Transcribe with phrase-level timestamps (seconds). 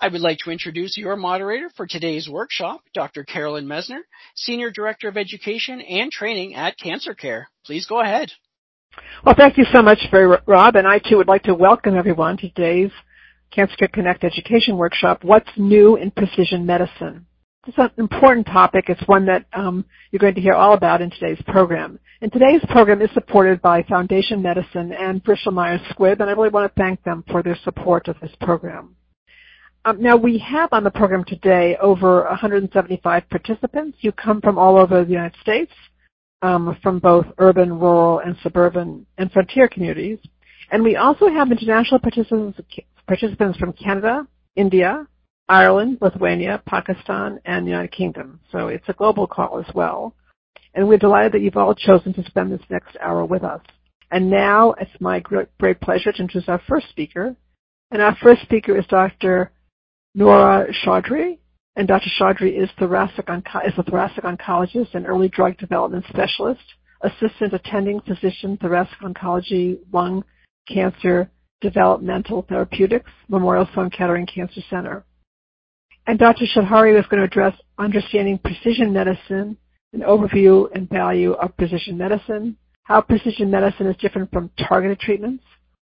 [0.00, 3.24] I would like to introduce your moderator for today's workshop, Dr.
[3.24, 4.00] Carolyn Messner,
[4.34, 7.48] Senior Director of Education and Training at Cancer Care.
[7.64, 8.32] Please go ahead.
[9.24, 10.00] Well, thank you so much,
[10.46, 12.90] Rob, and I too would like to welcome everyone to today's
[13.50, 17.26] Cancer Care Connect education workshop, What's New in Precision Medicine?
[17.66, 18.86] It's an important topic.
[18.88, 22.00] It's one that um, you're going to hear all about in today's program.
[22.20, 26.48] And today's program is supported by Foundation Medicine and Bristol Myers Squibb, and I really
[26.48, 28.96] want to thank them for their support of this program.
[29.84, 33.98] Um, now we have on the program today over 175 participants.
[34.00, 35.72] You come from all over the United States,
[36.40, 40.18] um, from both urban, rural, and suburban and frontier communities.
[40.70, 42.60] And we also have international participants,
[43.08, 45.06] participants from Canada, India,
[45.48, 48.38] Ireland, Lithuania, Pakistan, and the United Kingdom.
[48.52, 50.14] So it's a global call as well.
[50.74, 53.60] And we're delighted that you've all chosen to spend this next hour with us.
[54.12, 57.34] And now it's my great pleasure to introduce our first speaker.
[57.90, 59.50] And our first speaker is Dr.
[60.14, 61.38] Nora Choudhury,
[61.76, 62.10] and Dr.
[62.18, 66.60] Choudhury is, a thoracic oncologist and early drug development specialist,
[67.00, 70.22] assistant attending physician, thoracic oncology, lung
[70.68, 71.30] cancer,
[71.62, 75.04] developmental therapeutics, Memorial Sloan Kettering Cancer Center.
[76.06, 76.44] And Dr.
[76.44, 79.56] Choudhury is going to address understanding precision medicine,
[79.94, 85.44] an overview and value of precision medicine, how precision medicine is different from targeted treatments,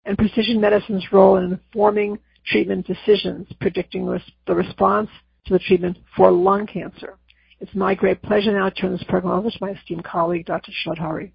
[0.05, 4.05] and precision medicine's role in informing treatment decisions, predicting
[4.45, 5.09] the response
[5.45, 7.17] to the treatment for lung cancer.
[7.59, 10.71] It's my great pleasure now to turn this program over to my esteemed colleague, Dr.
[10.85, 11.31] Choudhury.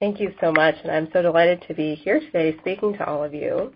[0.00, 3.24] Thank you so much, and I'm so delighted to be here today speaking to all
[3.24, 3.72] of you.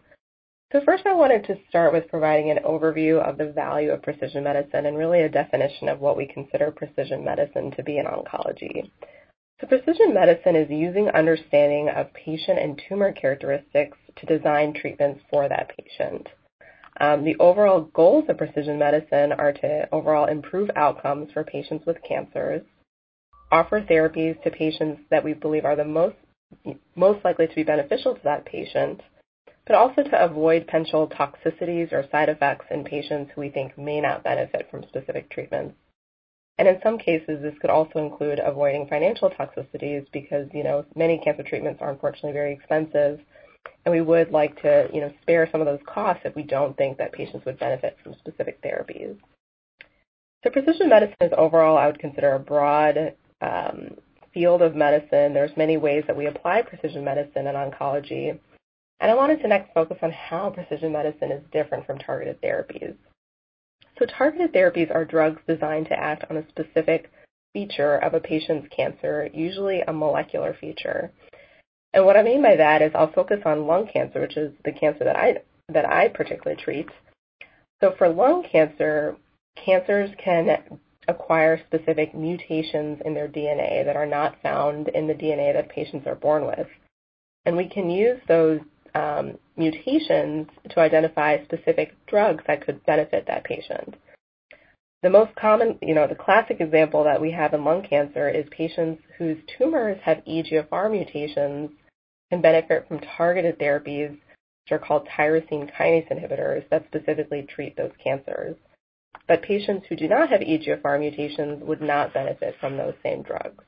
[0.73, 4.45] So first I wanted to start with providing an overview of the value of precision
[4.45, 8.91] medicine and really a definition of what we consider precision medicine to be in oncology.
[9.61, 15.49] So precision medicine is using understanding of patient and tumor characteristics to design treatments for
[15.49, 16.29] that patient.
[16.99, 22.03] Um, the overall goals of precision medicine are to overall improve outcomes for patients with
[22.07, 22.63] cancers,
[23.53, 26.17] offer therapies to patients that we believe are the most
[26.97, 29.01] most likely to be beneficial to that patient,
[29.67, 34.01] but also to avoid potential toxicities or side effects in patients who we think may
[34.01, 35.77] not benefit from specific treatments.
[36.61, 41.17] And in some cases, this could also include avoiding financial toxicities because, you know, many
[41.17, 43.19] cancer treatments are unfortunately very expensive
[43.87, 46.77] and we would like to, you know, spare some of those costs if we don't
[46.77, 49.17] think that patients would benefit from specific therapies.
[50.45, 53.97] So precision medicine is overall, I would consider a broad um,
[54.35, 55.33] field of medicine.
[55.33, 58.39] There's many ways that we apply precision medicine in oncology.
[59.01, 62.97] And I wanted to next focus on how precision medicine is different from targeted therapies.
[64.01, 67.11] So targeted therapies are drugs designed to act on a specific
[67.53, 71.13] feature of a patient's cancer, usually a molecular feature.
[71.93, 74.73] And what I mean by that is I'll focus on lung cancer, which is the
[74.73, 76.89] cancer that I particularly treat.
[77.81, 79.17] So for lung cancer,
[79.63, 85.53] cancers can acquire specific mutations in their DNA that are not found in the DNA
[85.53, 86.69] that patients are born with.
[87.45, 88.61] And we can use those
[88.95, 93.95] um, mutations to identify specific drugs that could benefit that patient.
[95.03, 98.45] The most common, you know, the classic example that we have in lung cancer is
[98.51, 101.71] patients whose tumors have EGFR mutations
[102.31, 107.93] can benefit from targeted therapies, which are called tyrosine kinase inhibitors that specifically treat those
[108.03, 108.57] cancers.
[109.27, 113.65] But patients who do not have EGFR mutations would not benefit from those same drugs.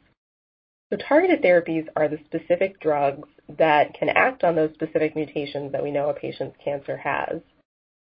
[0.92, 3.26] So targeted therapies are the specific drugs
[3.56, 7.40] that can act on those specific mutations that we know a patient's cancer has.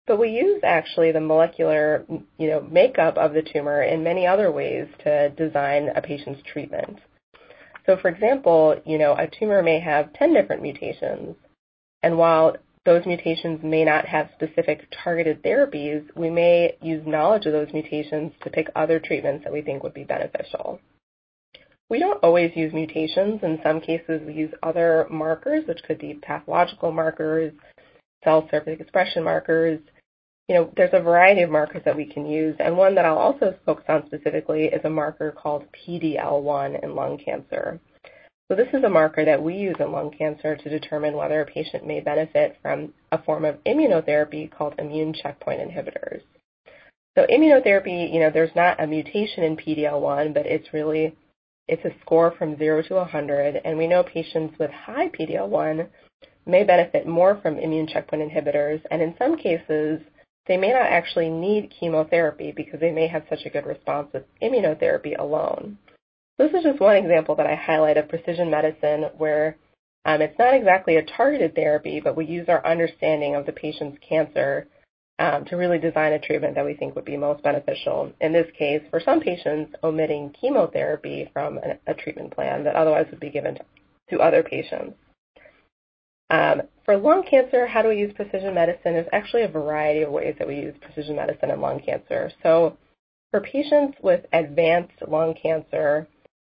[0.06, 2.06] But we use actually the molecular,
[2.38, 7.00] you know, makeup of the tumor in many other ways to design a patient's treatment.
[7.88, 11.36] So for example, you know, a tumor may have 10 different mutations.
[12.04, 17.54] And while those mutations may not have specific targeted therapies, we may use knowledge of
[17.54, 20.80] those mutations to pick other treatments that we think would be beneficial.
[21.90, 23.40] We don't always use mutations.
[23.44, 27.54] In some cases, we use other markers, which could be pathological markers,
[28.24, 29.80] cell surface expression markers,
[30.48, 33.18] you know, there's a variety of markers that we can use, and one that I'll
[33.18, 37.80] also focus on specifically is a marker called PD-L1 in lung cancer.
[38.50, 41.46] So this is a marker that we use in lung cancer to determine whether a
[41.46, 46.22] patient may benefit from a form of immunotherapy called immune checkpoint inhibitors.
[47.18, 51.14] So immunotherapy, you know, there's not a mutation in PD-L1, but it's really
[51.68, 55.88] it's a score from 0 to 100, and we know patients with high PD-L1
[56.46, 60.00] may benefit more from immune checkpoint inhibitors, and in some cases,
[60.48, 64.24] they may not actually need chemotherapy because they may have such a good response with
[64.42, 65.78] immunotherapy alone.
[66.38, 69.58] This is just one example that I highlight of precision medicine where
[70.06, 73.98] um, it's not exactly a targeted therapy, but we use our understanding of the patient's
[74.08, 74.68] cancer
[75.20, 78.12] to really design a treatment that we think would be most beneficial.
[78.22, 83.20] In this case, for some patients, omitting chemotherapy from a, treatment plan that otherwise would
[83.20, 83.62] be given to,
[84.12, 84.96] to other patients.
[86.30, 88.94] Um, for lung cancer, how do we use precision medicine?
[88.94, 92.32] There's actually a variety of ways that we use precision medicine in lung cancer.
[92.44, 92.78] So
[93.32, 96.08] for patients with advanced lung cancer,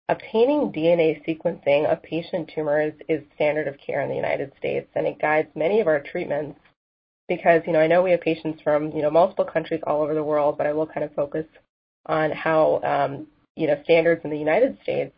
[0.08, 5.06] obtaining DNA sequencing of patient tumors is standard of care in the United States, and
[5.06, 6.58] it guides many of our treatments
[7.28, 10.14] because, you know, I know we have patients from, you know, multiple countries all over
[10.14, 11.46] the world, but I will kind of focus
[12.06, 13.26] on how, um,
[13.56, 15.12] you know, standards in the United States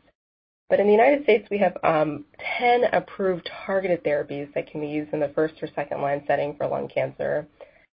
[0.71, 2.25] but in the United States, we have um,
[2.59, 6.55] 10 approved targeted therapies that can be used in the first or second line setting
[6.55, 7.47] for lung cancer.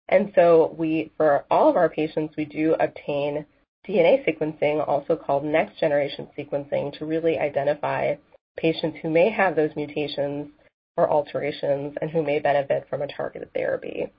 [0.10, 3.46] And so we, for all of our patients, we do obtain
[3.88, 8.16] DNA sequencing, also called next generation sequencing, to really identify
[8.58, 10.50] patients who may have those mutations
[10.98, 14.12] or alterations and who may benefit from a targeted therapy.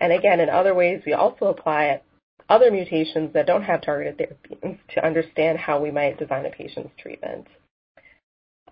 [0.00, 2.02] And again, in other ways, we also apply
[2.48, 6.92] other mutations that don't have targeted therapies to understand how we might design a patient's
[6.98, 7.46] treatment.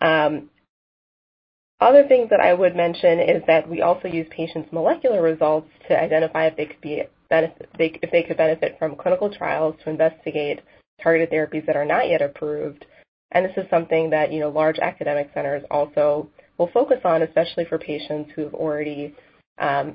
[0.00, 0.50] Um,
[1.80, 6.00] other things that I would mention is that we also use patients' molecular results to
[6.00, 10.60] identify if they could be benefit, if they could benefit from clinical trials to investigate
[11.02, 12.86] targeted therapies that are not yet approved.
[13.32, 17.64] And this is something that you know large academic centers also will focus on, especially
[17.64, 19.14] for patients who have already
[19.58, 19.94] um,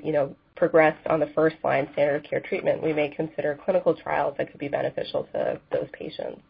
[0.56, 2.82] progressed on the first line standard of care treatment.
[2.82, 6.40] We may consider clinical trials that could be beneficial to those patients.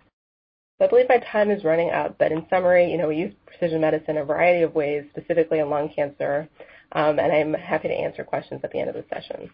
[0.81, 4.19] I believe my time is running out, but in summary, we use precision medicine in
[4.19, 6.49] a variety of ways, specifically in lung cancer,
[6.93, 9.49] um, and I'm happy to answer questions at the end of the session.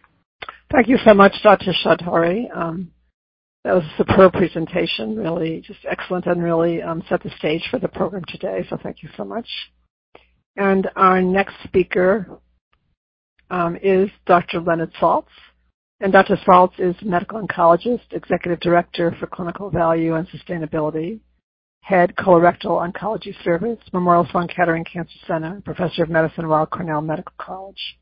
[0.72, 1.72] Thank you so much, Dr.
[1.84, 2.44] Choudhury.
[2.56, 2.90] Um,
[3.64, 7.88] that was a superb presentation, really just excellent and really set the stage for the
[7.88, 9.46] program today, so thank you so much.
[10.58, 12.28] And our next speaker
[13.48, 14.60] um, is Dr.
[14.60, 15.28] Leonard Saltz.
[16.00, 16.36] And Dr.
[16.46, 21.20] Saltz is medical oncologist, executive director for clinical value and sustainability,
[21.82, 27.34] head colorectal oncology service, Memorial Sloan Kettering Cancer Center, professor of medicine Weill Cornell Medical
[27.38, 27.96] College.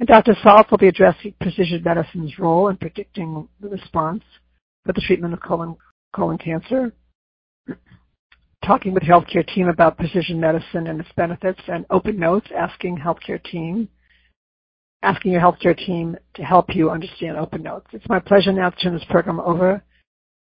[0.00, 0.34] And Dr.
[0.44, 4.24] Saltz will be addressing precision medicine's role in predicting the response
[4.84, 5.76] for the treatment of colon,
[6.12, 6.92] colon cancer,
[8.66, 12.98] talking with the healthcare team about precision medicine and its benefits, and open notes asking
[12.98, 13.88] healthcare team
[15.02, 17.86] asking your healthcare team to help you understand open notes.
[17.92, 19.82] It's my pleasure now to turn this program over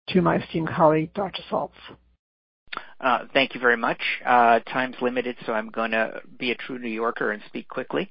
[0.08, 1.42] to my esteemed colleague, Dr.
[1.50, 1.72] Saltz.
[3.00, 4.00] Uh, thank you very much.
[4.24, 8.10] Uh, time's limited, so I'm going to be a true New Yorker and speak quickly.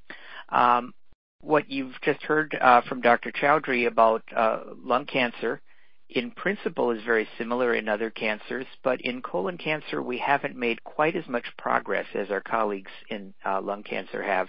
[0.50, 0.94] Um,
[1.42, 3.32] what you've just heard uh, from Dr.
[3.32, 5.62] Choudhury about uh, lung cancer,
[6.10, 10.84] in principle, is very similar in other cancers, but in colon cancer, we haven't made
[10.84, 14.48] quite as much progress as our colleagues in uh, lung cancer have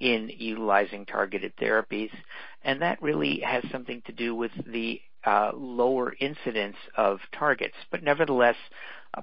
[0.00, 2.10] in utilizing targeted therapies.
[2.62, 7.76] And that really has something to do with the uh, lower incidence of targets.
[7.90, 8.56] But nevertheless,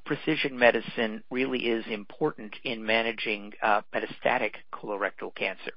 [0.05, 5.71] precision medicine really is important in managing uh, metastatic colorectal cancer.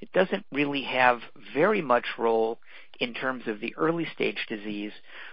[0.00, 1.20] It doesn't really have
[1.54, 2.58] very much role
[3.00, 4.92] in terms of the early stage disease,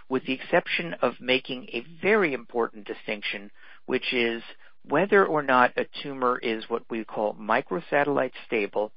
[0.10, 3.52] with the exception of making a very important distinction,
[3.86, 4.44] which is
[4.88, 8.92] whether or not a tumor is what we call microsatellite stable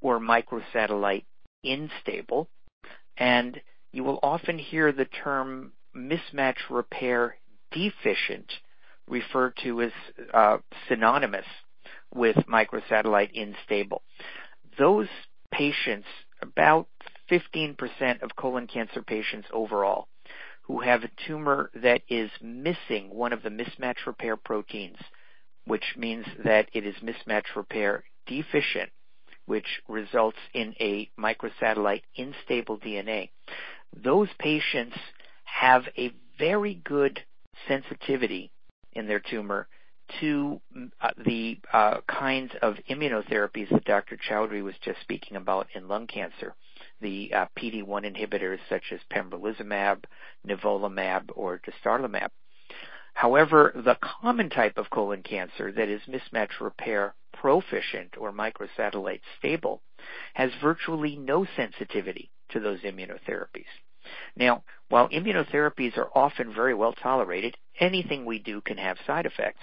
[0.00, 1.24] or microsatellite
[1.64, 2.48] unstable.
[3.16, 3.60] And
[3.92, 7.36] you will often hear the term mismatch repair
[7.72, 8.50] deficient
[9.08, 9.92] referred to as
[10.32, 10.58] uh,
[10.88, 11.46] synonymous
[12.14, 14.00] with microsatellite instable.
[14.78, 15.08] Those
[15.52, 16.06] patients,
[16.42, 16.88] about
[17.30, 17.76] 15%
[18.22, 20.08] of colon cancer patients overall,
[20.62, 24.98] who have a tumor that is missing one of the mismatch repair proteins,
[25.66, 28.90] which means that it is mismatch repair deficient,
[29.46, 33.30] which results in a microsatellite instable DNA.
[33.96, 34.96] Those patients
[35.44, 37.20] have a very good
[37.68, 38.52] sensitivity
[38.92, 39.68] in their tumor
[40.20, 40.60] to
[41.00, 44.16] uh, the uh, kinds of immunotherapies that Dr.
[44.16, 46.54] Choudhury was just speaking about in lung cancer,
[47.00, 50.04] the uh, PD-1 inhibitors such as pembrolizumab,
[50.46, 52.28] nivolumab, or dostarlimab.
[53.14, 59.82] However, the common type of colon cancer that is mismatch repair proficient or microsatellite stable
[60.34, 63.66] has virtually no sensitivity to those immunotherapies.
[64.36, 69.62] Now, while immunotherapies are often very well tolerated, anything we do can have side effects,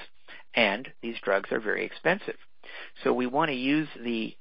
[0.53, 2.37] and these drugs are very expensive.
[3.03, 4.35] So we want to use the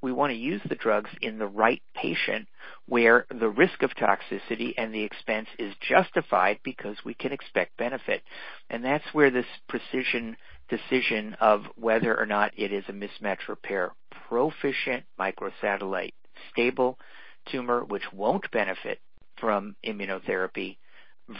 [0.00, 2.48] we want to use the drugs in the right patient
[2.86, 8.22] where the risk of toxicity and the expense is justified because we can expect benefit.
[8.70, 10.36] And that's where this precision
[10.68, 13.92] decision of whether or not it is a mismatch repair
[14.28, 16.14] proficient microsatellite
[16.52, 16.98] stable
[17.50, 19.00] tumor which won't benefit
[19.40, 20.76] from immunotherapy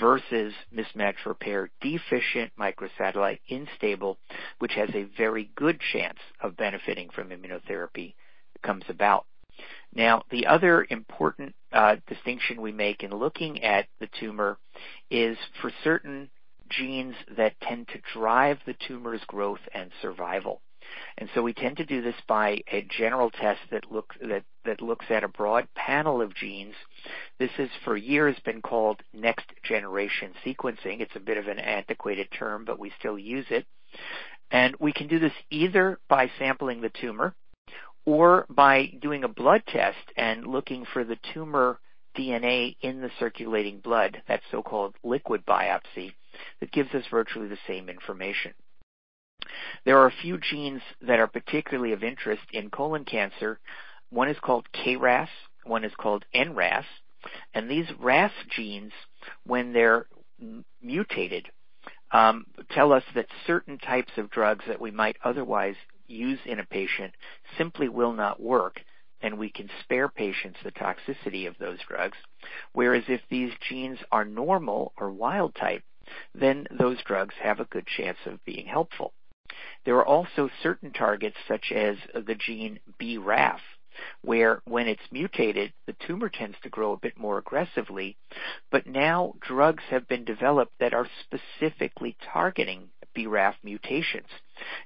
[0.00, 4.19] versus mismatch repair deficient microsatellite unstable,
[4.59, 8.14] which has a very good chance of benefiting from immunotherapy,
[8.62, 9.26] comes about.
[9.95, 14.59] Now, the other important uh, distinction we make in looking at the tumor
[15.11, 16.30] is for certain
[16.69, 20.62] genes that tend to drive the tumor's growth and survival.
[21.19, 24.81] And so we tend to do this by a general test that, look, that, that
[24.81, 26.75] looks at a broad panel of genes.
[27.39, 31.01] This has for years been called next generation sequencing.
[31.01, 33.67] It's a bit of an antiquated term, but we still use it.
[34.51, 37.35] And we can do this either by sampling the tumor
[38.05, 41.79] or by doing a blood test and looking for the tumor
[42.17, 46.13] DNA in the circulating blood, that so-called liquid biopsy,
[46.61, 48.53] that gives us virtually the same information.
[49.85, 53.59] There are a few genes that are particularly of interest in colon cancer.
[54.11, 55.29] One is called KRAS,
[55.65, 56.85] one is called NRAS,
[57.55, 58.93] and these RAS genes,
[59.45, 60.07] when they're
[60.83, 61.51] mutated,
[62.13, 66.65] um, tell us that certain types of drugs that we might otherwise use in a
[66.65, 67.15] patient
[67.57, 68.81] simply will not work,
[69.21, 72.19] and we can spare patients the toxicity of those drugs.
[72.73, 75.85] Whereas if these genes are normal or wild type,
[76.35, 79.13] then those drugs have a good chance of being helpful.
[79.85, 83.61] There are also certain targets such as the gene BRAF,
[84.23, 88.17] where when it's mutated, the tumor tends to grow a bit more aggressively,
[88.71, 94.29] but now drugs have been developed that are specifically targeting BRAF mutations.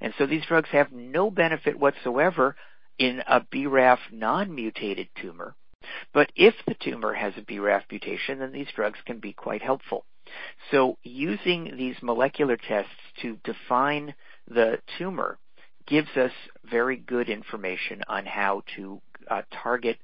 [0.00, 2.56] And so these drugs have no benefit whatsoever
[2.98, 5.54] in a BRAF non-mutated tumor.
[6.12, 10.06] But if the tumor has a BRAF mutation, then these drugs can be quite helpful.
[10.70, 12.90] So using these molecular tests
[13.20, 14.14] to define
[14.48, 15.38] the tumor
[15.86, 16.32] gives us
[16.64, 19.98] very good information on how to uh, target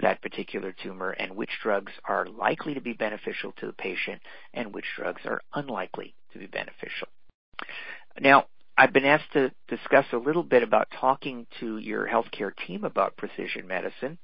[0.00, 4.20] that particular tumor and which drugs are likely to be beneficial to the patient
[4.54, 7.08] and which drugs are unlikely to be beneficial.
[8.20, 8.46] Now,
[8.76, 13.16] I've been asked to discuss a little bit about talking to your healthcare team about
[13.16, 14.18] precision medicine.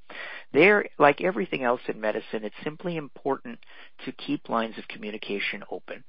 [0.52, 3.58] There, like everything else in medicine, it's simply important
[4.06, 6.02] to keep lines of communication open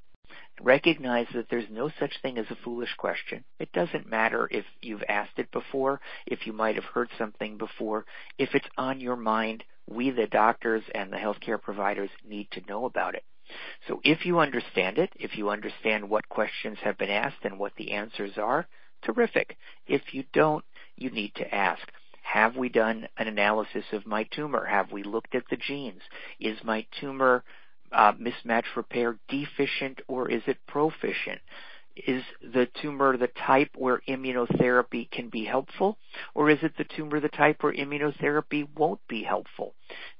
[0.61, 3.43] recognize that there's no such thing as a foolish question.
[3.59, 8.05] It doesn't matter if you've asked it before, if you might have heard something before.
[8.37, 12.85] If it's on your mind, we, the doctors and the healthcare providers, need to know
[12.85, 13.23] about it.
[13.87, 17.73] So if you understand it, if you understand what questions have been asked and what
[17.77, 18.67] the answers are,
[19.03, 19.57] terrific.
[19.87, 20.63] If you don't,
[20.95, 21.81] you need to ask.
[22.21, 24.65] Have we done an analysis of my tumor?
[24.65, 26.01] Have we looked at the genes?
[26.39, 27.43] Is my tumor
[27.91, 31.41] Uh, mismatch repair deficient or is it proficient?
[31.95, 35.97] Is the tumor the type where immunotherapy can be helpful,
[36.33, 39.73] or is it the tumor the type where immunotherapy won't be helpful?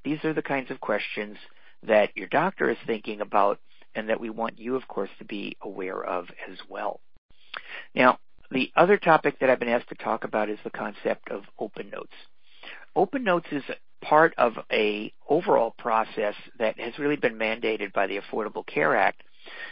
[0.04, 1.38] These are the kinds of questions
[1.84, 3.60] that your doctor is thinking about
[3.96, 7.00] and that we want you, of course, to be aware of as well.
[7.96, 8.20] Now,
[8.52, 11.90] the other topic that I've been asked to talk about is the concept of open
[11.90, 12.14] notes.
[12.96, 13.64] Open notes is
[14.02, 19.24] part of a overall process that has really been mandated by the Affordable Care Act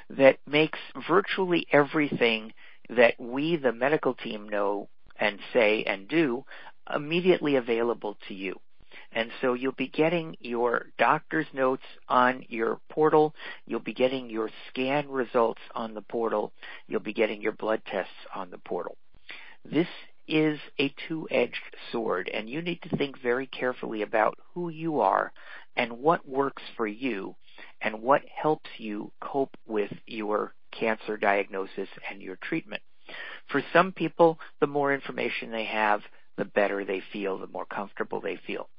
[0.10, 2.54] that makes virtually everything
[2.90, 6.46] that we, the medical team, know and say and do
[6.94, 8.56] immediately available to you.
[9.12, 13.34] And so you'll be getting your doctor's notes on your portal.
[13.66, 16.52] You'll be getting your scan results on the portal.
[16.88, 18.98] You'll be getting your blood tests on the portal.
[19.66, 19.88] This
[20.28, 25.32] is a two-edged sword and you need to think very carefully about who you are
[25.76, 27.36] and what works for you
[27.82, 32.82] and what helps you cope with your cancer diagnosis and your treatment.
[33.50, 36.02] For some people, the more information they have,
[36.38, 38.70] the better they feel, the more comfortable they feel.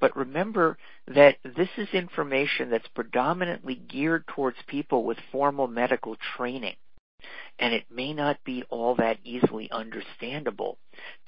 [0.00, 6.76] But remember that this is information that's predominantly geared towards people with formal medical training
[7.60, 10.78] and it may not be all that easily understandable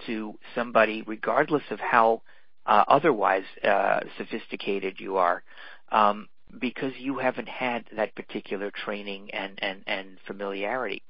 [0.07, 2.23] to somebody, regardless of how
[2.67, 5.45] uh, otherwise uh, sophisticated you are,
[5.93, 11.03] um, because you haven't had that particular training and, and, and familiarity.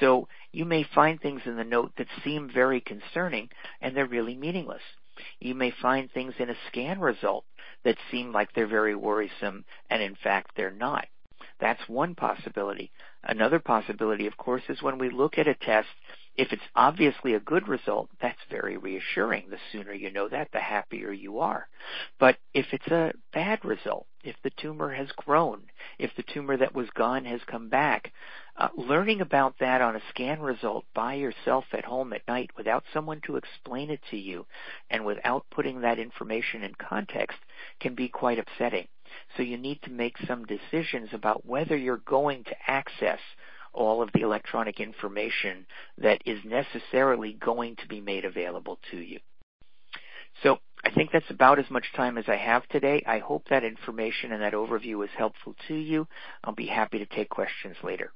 [0.00, 3.48] So you may find things in the note that seem very concerning,
[3.80, 4.82] and they're really meaningless.
[5.40, 7.44] You may find things in a scan result
[7.84, 11.06] that seem like they're very worrisome, and in fact they're not.
[11.60, 12.92] That's one possibility.
[13.24, 15.88] Another possibility, of course, is when we look at a test,
[16.36, 19.50] if it's obviously a good result, that's very reassuring.
[19.50, 21.68] The sooner you know that, the happier you are.
[22.20, 25.62] But if it's a bad result, if the tumor has grown,
[25.98, 28.12] if the tumor that was gone has come back,
[28.56, 32.84] uh, learning about that on a scan result by yourself at home at night without
[32.92, 34.46] someone to explain it to you
[34.90, 37.38] and without putting that information in context
[37.80, 38.86] can be quite upsetting.
[39.36, 43.20] So you need to make some decisions about whether you're going to access
[43.72, 45.66] all of the electronic information
[45.98, 49.20] that is necessarily going to be made available to you.
[50.42, 53.02] So I think that's about as much time as I have today.
[53.06, 56.06] I hope that information and that overview was helpful to you.
[56.44, 58.12] I'll be happy to take questions later.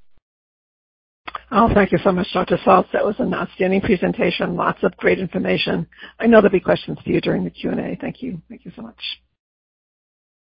[1.51, 2.57] Oh, thank you so much, Dr.
[2.59, 2.91] Saltz.
[2.93, 4.57] That was an outstanding presentation.
[4.57, 5.87] Lots of great information.
[6.19, 7.97] I know there'll be questions for you during the Q&A.
[8.01, 8.41] Thank you.
[8.49, 9.01] Thank you so much.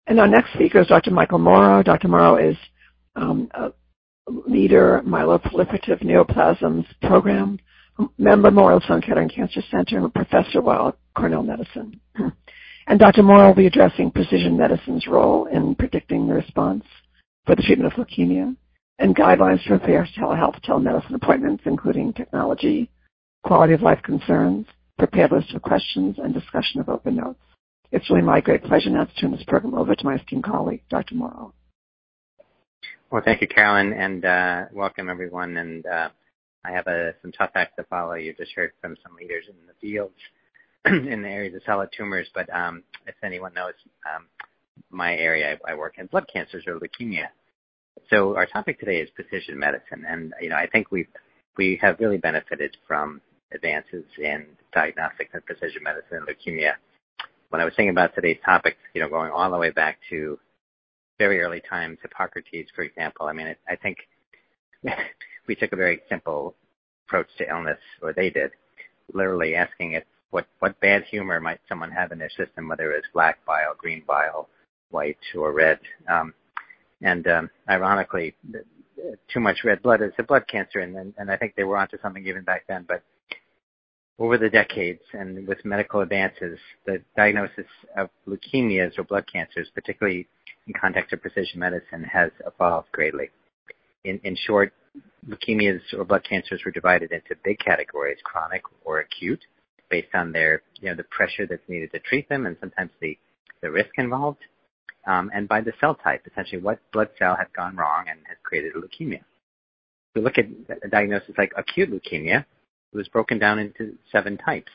[0.07, 1.11] And our next speaker is Dr.
[1.11, 1.83] Michael Mauro.
[1.83, 2.07] Dr.
[2.07, 2.55] Mauro is
[3.17, 3.71] um, a
[4.47, 7.59] leader myeloproliferative neoplasms program,
[8.17, 11.99] member Memorial Sloan Kettering Cancer Center, and a professor while at Cornell Medicine.
[12.89, 13.21] And Dr.
[13.21, 16.85] Mauro will be addressing precision medicine's role in predicting the response
[17.45, 18.55] for the treatment of leukemia
[18.97, 22.89] and guidelines for fair telehealth telemedicine appointments, including technology,
[23.43, 24.65] quality of life concerns,
[24.97, 27.41] prepared list of questions, and discussion of open notes.
[27.91, 30.83] It's really my great pleasure now to turn this program over to my esteemed colleague,
[30.89, 31.15] Dr.
[31.15, 31.53] Mauro.
[33.09, 35.55] Well, thank you, Carolyn, and uh, welcome everyone.
[35.55, 36.09] And uh,
[36.65, 38.15] I have uh, some tough acts to follow.
[38.15, 40.17] You just heard from some leaders in the fields
[40.85, 43.73] in the areas of solid tumors, but um, if anyone knows
[44.13, 44.25] um,
[44.89, 47.27] my area, I, I work in blood cancers or leukemia.
[48.09, 51.07] So our topic today is precision medicine, and you know I think we
[51.57, 53.21] we have really benefited from
[53.53, 56.73] advances in diagnostics and precision medicine and leukemia.
[57.49, 60.37] When I was thinking about today's topic, you know, going all the way back to
[61.17, 63.27] very early times, Hippocrates, for example.
[63.27, 63.97] I mean, I think
[65.47, 66.55] we took a very simple
[67.07, 68.51] approach to illness, or they did,
[69.13, 73.07] literally asking it what what bad humor might someone have in their system, whether it's
[73.13, 74.49] black bile, green bile,
[74.91, 75.79] white, or red.
[76.09, 76.33] Um,
[77.01, 78.35] and um, ironically,
[79.33, 81.77] too much red blood is a blood cancer, and, and and I think they were
[81.77, 82.85] onto something even back then.
[82.87, 83.03] But
[84.19, 90.27] over the decades and with medical advances, the diagnosis of leukemias or blood cancers, particularly
[90.65, 93.29] in context of precision medicine, has evolved greatly.
[94.03, 94.73] In, short,
[95.27, 99.41] leukemias or blood cancers were divided into big categories, chronic or acute,
[99.89, 103.17] based on their, you know, the pressure that's needed to treat them and sometimes the,
[103.61, 104.39] the risk involved,
[105.07, 108.37] um, and by the cell type, essentially what blood cell had gone wrong and has
[108.43, 109.19] created a leukemia.
[109.19, 110.45] If we look at
[110.83, 112.45] a diagnosis like acute leukemia,
[112.93, 114.71] it was broken down into seven types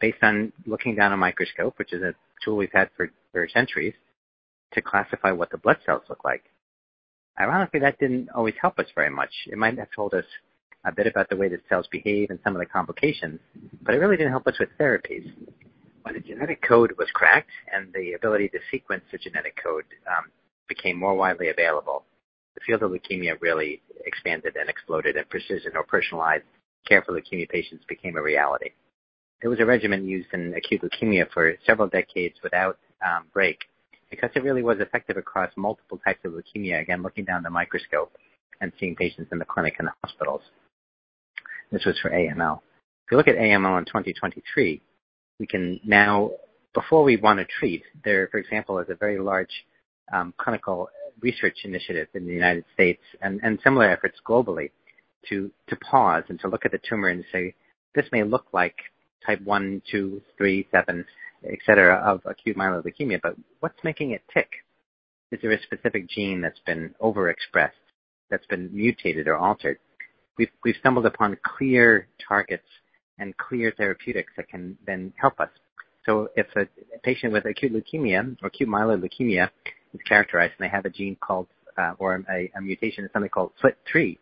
[0.00, 3.94] based on looking down a microscope, which is a tool we've had for, for centuries,
[4.72, 6.44] to classify what the blood cells look like.
[7.38, 9.30] Ironically, that didn't always help us very much.
[9.46, 10.24] It might have told us
[10.84, 13.40] a bit about the way the cells behave and some of the complications,
[13.82, 15.30] but it really didn't help us with therapies.
[16.02, 20.30] When the genetic code was cracked and the ability to sequence the genetic code um,
[20.68, 22.04] became more widely available,
[22.54, 26.44] the field of leukemia really expanded and exploded, and precision or personalized
[26.86, 28.70] care for leukemia patients became a reality.
[29.42, 33.58] It was a regimen used in acute leukemia for several decades without um, break
[34.10, 38.12] because it really was effective across multiple types of leukemia, again, looking down the microscope
[38.60, 40.42] and seeing patients in the clinic and the hospitals.
[41.70, 42.58] This was for AML.
[43.06, 44.80] If you look at AML in 2023,
[45.38, 46.30] we can now,
[46.74, 49.50] before we want to treat, there, for example, is a very large
[50.12, 50.88] um, clinical
[51.20, 54.70] research initiative in the United States and, and similar efforts globally
[55.28, 57.54] to, to pause and to look at the tumor and say,
[57.94, 58.76] this may look like
[59.26, 61.04] type 1, 2, 3, 7,
[61.44, 64.48] et cetera, of acute myeloid leukemia, but what's making it tick?
[65.32, 67.70] Is there a specific gene that's been overexpressed,
[68.30, 69.78] that's been mutated or altered?
[70.38, 72.66] We've, we've stumbled upon clear targets
[73.18, 75.48] and clear therapeutics that can then help us.
[76.04, 76.68] So if a
[77.02, 79.50] patient with acute leukemia or acute myeloid leukemia
[79.92, 83.28] is characterized and they have a gene called, uh, or a, a, mutation in something
[83.28, 84.18] called FLT3, um,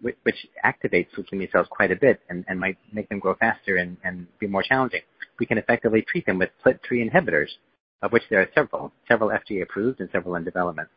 [0.00, 4.26] which, which, activates leukemia cells quite a bit and, might make them grow faster and,
[4.38, 5.00] be more challenging
[5.38, 7.48] we can effectively treat them with FLT3 inhibitors,
[8.02, 10.88] of which there are several, several FDA approved and several in development.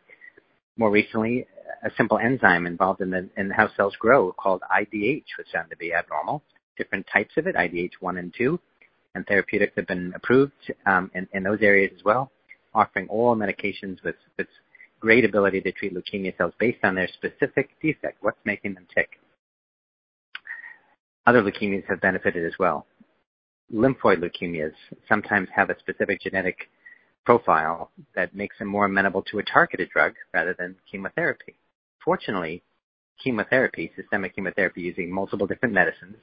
[0.78, 1.46] More recently,
[1.84, 6.42] a simple enzyme involved in, how cells grow called IDH was found to be abnormal.
[6.78, 8.60] Different types of it, IDH 1 and 2,
[9.16, 10.54] and therapeutics have been approved
[10.86, 12.32] um, in, those areas as well,
[12.74, 14.16] offering oral medications with
[15.00, 19.20] great ability to treat leukemia cells based on their specific defect, what's making them tick.
[21.26, 22.86] Other leukemias have benefited as well
[23.74, 24.74] lymphoid leukemias
[25.08, 26.70] sometimes have a specific genetic
[27.26, 31.56] profile that makes them more amenable to a targeted drug rather than chemotherapy.
[32.04, 32.64] Fortunately,
[33.24, 36.16] chemotherapy, systemic chemotherapy using multiple different medicines,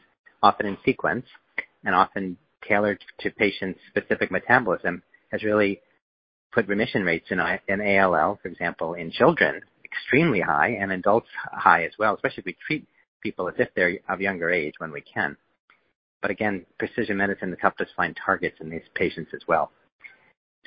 [0.42, 1.26] often in sequence
[1.84, 2.36] and often
[2.66, 5.80] tailored to patients' specific metabolism, has really
[6.56, 7.38] put remission rates in,
[7.68, 12.46] in ALL, for example, in children extremely high and adults high as well, especially if
[12.46, 12.86] we treat
[13.22, 15.36] people as if they're of younger age when we can.
[16.22, 19.70] But again, precision medicine has helped us find targets in these patients as well.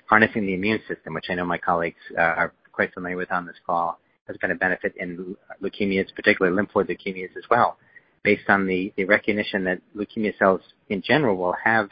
[0.06, 3.48] Harnessing the immune system, which I know my colleagues uh, are quite familiar with on
[3.48, 7.78] this call, has been a benefit in leukemias, particularly lymphoid leukemias as well,
[8.24, 11.90] based on the recognition that leukemia cells in general will have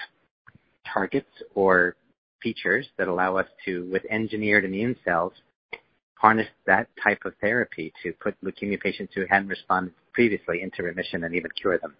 [0.93, 1.95] targets or
[2.41, 5.33] features that allow us to, with engineered immune cells,
[6.15, 11.23] harness that type of therapy to put leukemia patients who hadn't responded previously into remission
[11.23, 11.95] and even cure them.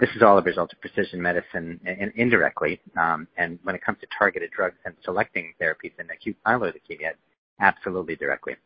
[0.00, 1.80] This is all a result of precision medicine
[2.16, 2.80] indirectly.
[3.00, 7.12] Um, and when it comes to targeted drugs and selecting therapies in acute myeloid leukemia,
[7.60, 8.56] absolutely directly.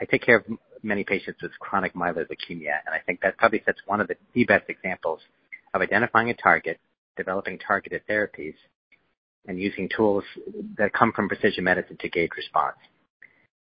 [0.00, 0.44] I take care of
[0.82, 4.16] many patients with chronic myeloid leukemia, and I think that probably sets one of the,
[4.32, 5.20] the best examples
[5.72, 6.80] of identifying a target,
[7.16, 8.54] developing targeted therapies,
[9.46, 10.24] and using tools
[10.78, 12.76] that come from precision medicine to gauge response.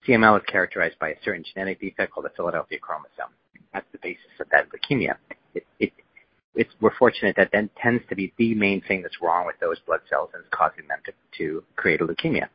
[0.06, 3.34] CML is characterized by a certain genetic defect called the Philadelphia chromosome.
[3.72, 5.16] That's the basis of that leukemia.
[6.80, 10.00] We're fortunate that that tends to be the main thing that's wrong with those blood
[10.10, 12.48] cells and is causing them to, to create a leukemia.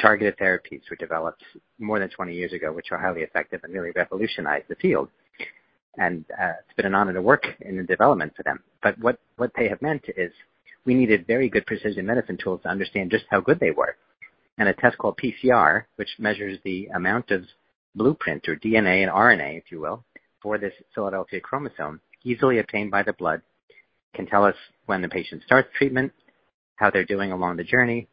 [0.00, 1.42] Targeted therapies were developed
[1.78, 5.08] more than 20 years ago, which are highly effective and really revolutionized the field.
[5.96, 8.60] And uh, it's been an honor to work in the development for them.
[8.82, 10.32] But what, what they have meant is
[10.84, 13.96] we needed very good precision medicine tools to understand just how good they were.
[14.58, 17.44] And a test called PCR, which measures the amount of
[17.94, 20.04] blueprint or DNA and RNA, if you will,
[20.42, 23.42] for this Philadelphia chromosome, easily obtained by the blood,
[24.14, 26.12] can tell us when the patient starts treatment,
[26.76, 28.08] how they're doing along the journey,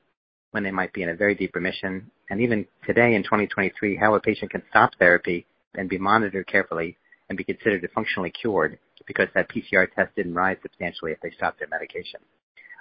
[0.51, 4.15] when they might be in a very deep remission, and even today in 2023, how
[4.15, 6.97] a patient can stop therapy and be monitored carefully
[7.29, 11.59] and be considered functionally cured because that PCR test didn't rise substantially if they stopped
[11.59, 12.19] their medication.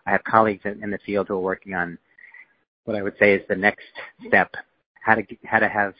[0.06, 1.98] I have colleagues in the field who are working on
[2.84, 3.86] what I would say is the next
[4.26, 4.54] step,
[5.02, 5.94] how to, how to have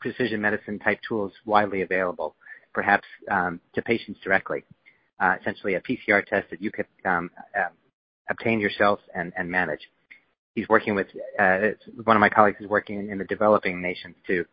[0.00, 2.36] precision medicine type tools widely available,
[2.74, 4.64] perhaps um, to patients directly.
[5.20, 7.68] Uh, essentially a PCR test that you could um, uh,
[8.28, 9.80] obtain yourself and, and manage.
[10.54, 11.06] He's working with,
[11.38, 11.68] uh,
[12.02, 14.44] one of my colleagues is working in the developing nations to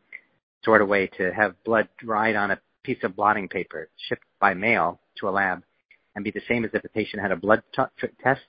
[0.63, 4.53] sort a way to have blood dried on a piece of blotting paper shipped by
[4.53, 5.63] mail to a lab
[6.15, 8.41] and be the same as if the patient had a blood test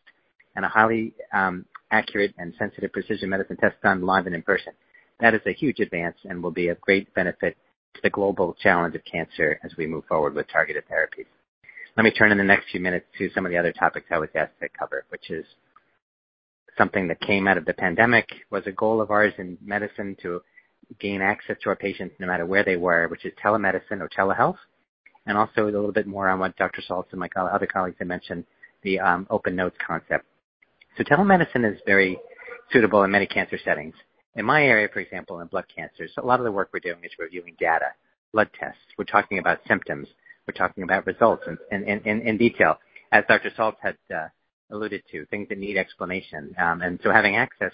[0.56, 4.72] and a highly um, accurate and sensitive precision medicine test done live and in person.
[5.20, 7.56] That is a huge advance and will be of great benefit
[7.94, 11.26] to the global challenge of cancer as we move forward with targeted therapies.
[11.96, 14.18] Let me turn in the next few minutes to some of the other topics I
[14.18, 15.44] was asked to cover, which is
[16.78, 20.40] something that came out of the pandemic, was a goal of ours in medicine to
[20.98, 24.56] gain access to our patients no matter where they were, which is telemedicine or telehealth
[25.26, 26.82] and also a little bit more on what Dr.
[26.88, 28.44] Saltz and my other colleagues had mentioned,
[28.82, 30.24] the um, open notes concept.
[30.96, 32.18] So telemedicine is very
[32.72, 33.94] suitable in many cancer settings.
[34.34, 37.04] In my area, for example, in blood cancers, a lot of the work we're doing
[37.04, 37.86] is reviewing data,
[38.32, 38.80] blood tests.
[38.98, 40.08] We're talking about symptoms.
[40.46, 42.78] We're talking about results in, in, in, in detail.
[43.12, 43.50] As Dr.
[43.56, 44.28] Saltz had uh,
[44.70, 46.54] alluded to, things that need explanation.
[46.58, 47.72] Um, and so having access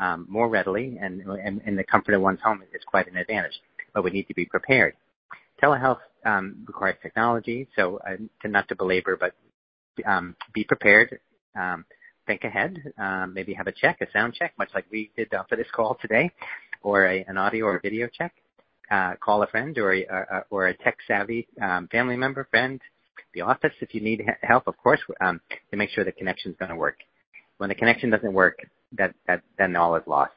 [0.00, 1.22] um, more readily and
[1.66, 3.60] in the comfort of one's home is quite an advantage.
[3.92, 4.94] But we need to be prepared.
[5.62, 9.32] Telehealth um, requires technology, so uh, not to belabor, but
[10.04, 11.18] um, be prepared.
[11.58, 11.84] Um,
[12.26, 12.82] think ahead.
[13.32, 16.30] Maybe have a check, a sound check, much like we did for this call today,
[16.82, 18.32] or an audio or video check.
[18.90, 22.80] Uh, call a friend or a, or a tech savvy um, family member, friend,
[23.34, 26.70] the office if you need help, of course, to make sure the connection is going
[26.70, 26.98] to work.
[27.58, 28.58] When the connection doesn't work,
[28.92, 30.32] then all is lost.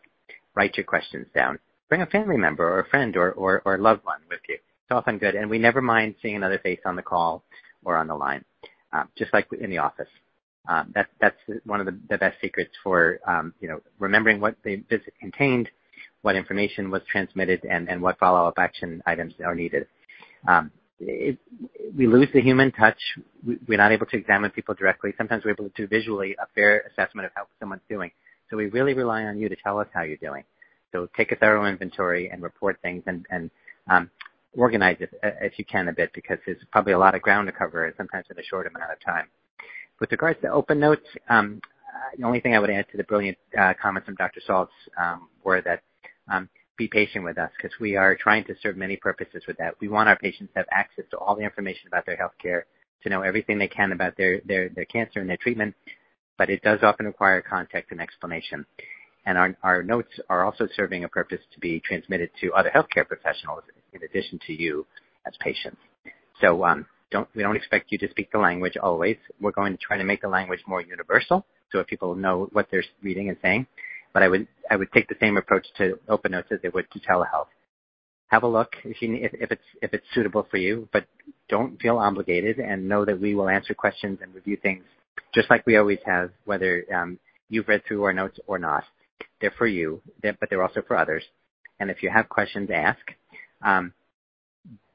[0.56, 1.60] Write your questions down.
[1.90, 4.58] Bring a family member or a friend or loved one with you.
[4.90, 7.44] It's often good, and we never mind seeing another face on the call
[7.86, 8.44] or on the line,
[8.92, 10.08] um, just like in the office.
[10.68, 14.78] Um, that, that's one of the, best secrets for um, you know remembering what the
[14.90, 15.70] visit contained,
[16.24, 19.86] what information was transmitted, and, what follow-up action items are needed.
[21.00, 22.98] We lose the human touch.
[23.46, 25.14] We, we're not able to examine people directly.
[25.20, 28.10] Sometimes we're able to do visually a fair assessment of how someone's doing.
[28.50, 30.46] So we really rely on you to tell us how you're doing.
[30.92, 33.28] So take a thorough inventory and report things and,
[34.58, 37.48] organize it uh, if you can a bit because there's probably a lot of ground
[37.48, 39.28] to cover sometimes in a short amount of time.
[40.00, 41.62] With regards to open notes, um,
[42.18, 44.42] the only thing I would add to the brilliant uh, comments from Dr.
[44.48, 45.82] Saltz um, were that
[46.32, 49.76] um, be patient with us because we are trying to serve many purposes with that.
[49.82, 52.66] We want our patients to have access to all the information about their health care,
[53.04, 55.76] to know everything they can about their, their, their cancer and their treatment,
[56.38, 58.66] but it does often require context and explanation.
[59.26, 63.64] And our, notes are also serving a purpose to be transmitted to other healthcare professionals
[63.94, 64.86] in addition to you
[65.28, 65.78] as patients.
[66.42, 69.18] So um, don't, we don't expect you to speak the language always.
[69.42, 72.84] We're going to try to make the language more universal so people know what they're
[73.04, 73.68] reading and saying.
[74.14, 76.90] But I would, I would take the same approach to open notes as they would
[76.92, 77.48] to telehealth.
[78.28, 81.06] Have a look if it's suitable for you, but
[81.50, 84.84] don't feel obligated and know that we will answer questions and review things
[85.34, 88.84] just like we always have, whether um, you've read through our notes or not.
[89.42, 91.24] They're for you, but they're also for others.
[91.80, 93.00] And if you have questions, ask.
[93.64, 93.94] Um,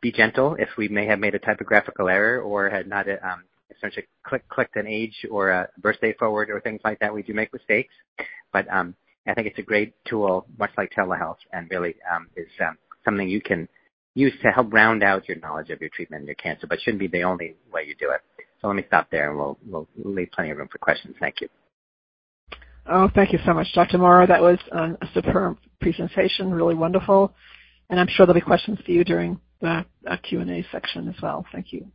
[0.00, 4.06] be gentle if we may have made a typographical error or had not um, essentially
[4.22, 7.14] click, clicked an age or a birthday forward or things like that.
[7.14, 7.94] We do make mistakes,
[8.52, 8.94] but um,
[9.26, 13.28] I think it's a great tool, much like telehealth, and really um, is um, something
[13.28, 13.68] you can
[14.14, 17.00] use to help round out your knowledge of your treatment and your cancer, but shouldn't
[17.00, 18.20] be the only way you do it.
[18.60, 21.16] So let me stop there, and we'll, we'll leave plenty of room for questions.
[21.18, 21.48] Thank you.
[22.86, 23.98] Oh, thank you so much, Dr.
[23.98, 24.26] Mauro.
[24.26, 27.32] That was um, a superb presentation, really wonderful.
[27.88, 31.46] And I'm sure there'll be questions for you during the uh, Q&A section as well.
[31.52, 31.86] Thank you.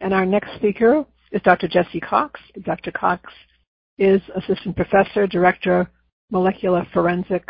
[0.00, 1.68] And our next speaker is Dr.
[1.68, 2.40] Jesse Cox.
[2.64, 2.92] Dr.
[2.92, 3.30] Cox
[3.98, 5.88] is Assistant Professor, Director,
[6.30, 7.44] Molecular Forensic,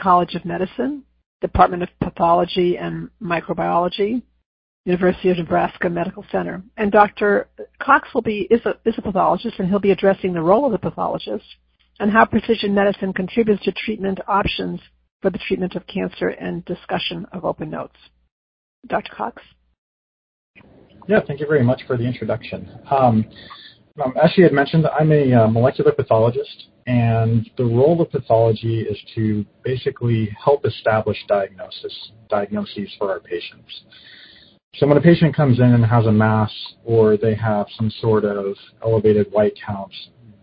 [0.00, 1.04] College of Medicine,
[1.40, 4.22] Department of Pathology and Microbiology,
[4.88, 6.62] University of Nebraska Medical Center.
[6.78, 7.48] And Dr.
[7.78, 10.72] Cox will be is a, is a pathologist, and he'll be addressing the role of
[10.72, 11.44] the pathologist
[12.00, 14.80] and how precision medicine contributes to treatment options
[15.20, 17.96] for the treatment of cancer and discussion of open notes.
[18.86, 19.12] Dr.
[19.14, 19.42] Cox.
[21.06, 22.70] Yeah, thank you very much for the introduction.
[22.90, 23.26] Um,
[24.02, 28.82] um, as she had mentioned, I'm a uh, molecular pathologist, and the role of pathology
[28.82, 33.82] is to basically help establish diagnosis, diagnoses for our patients.
[34.76, 36.52] So when a patient comes in and has a mass
[36.84, 39.94] or they have some sort of elevated white counts,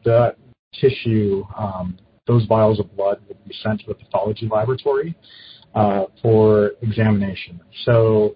[0.04, 0.36] that
[0.74, 5.16] tissue, um, those vials of blood will be sent to the pathology laboratory
[5.76, 7.62] uh, for examination.
[7.86, 8.36] So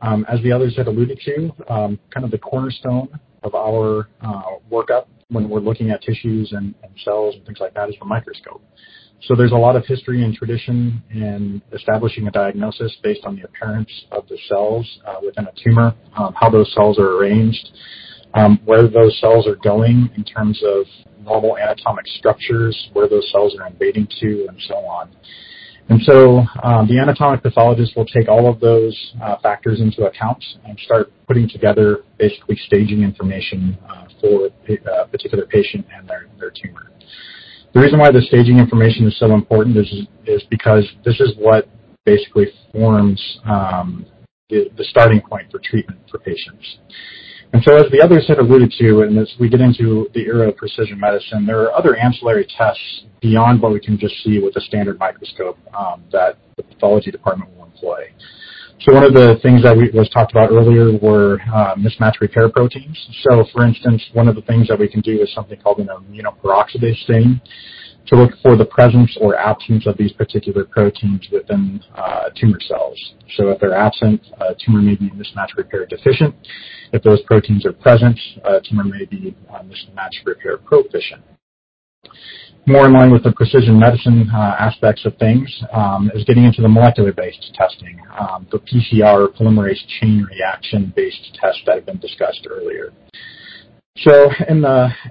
[0.00, 3.08] um, as the others had alluded to, um, kind of the cornerstone
[3.42, 7.72] of our uh, workup when we're looking at tissues and, and cells and things like
[7.74, 8.62] that is the microscope.
[9.22, 13.42] So there's a lot of history and tradition in establishing a diagnosis based on the
[13.42, 17.70] appearance of the cells uh, within a tumor, um, how those cells are arranged,
[18.34, 20.86] um, where those cells are going in terms of
[21.22, 25.10] normal anatomic structures, where those cells are invading to, and so on.
[25.90, 30.42] And so um, the anatomic pathologist will take all of those uh, factors into account
[30.64, 36.90] and start putting together basically staging information uh, for a particular patient and their tumor.
[37.72, 39.92] The reason why the staging information is so important is,
[40.26, 41.68] is because this is what
[42.04, 44.06] basically forms um,
[44.48, 46.78] the, the starting point for treatment for patients.
[47.52, 50.48] And so as the others had alluded to, and as we get into the era
[50.48, 54.54] of precision medicine, there are other ancillary tests beyond what we can just see with
[54.56, 58.04] a standard microscope um, that the pathology department will employ.
[58.80, 62.96] So one of the things that was talked about earlier were uh, mismatch repair proteins.
[63.28, 65.88] So for instance, one of the things that we can do is something called an
[65.88, 67.42] immunoperoxidase stain
[68.06, 72.98] to look for the presence or absence of these particular proteins within uh, tumor cells.
[73.36, 76.34] So if they're absent, a tumor may be mismatch repair deficient.
[76.94, 81.22] If those proteins are present, a tumor may be uh, mismatch repair proficient.
[82.70, 86.62] More in line with the precision medicine uh, aspects of things um, is getting into
[86.62, 92.92] the molecular-based testing, um, the PCR polymerase chain reaction-based tests that have been discussed earlier.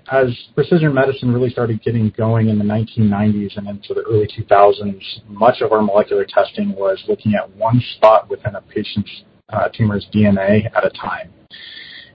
[0.10, 5.28] As precision medicine really started getting going in the 1990s and into the early 2000s,
[5.28, 10.08] much of our molecular testing was looking at one spot within a patient's uh, tumor's
[10.16, 11.30] DNA at a time.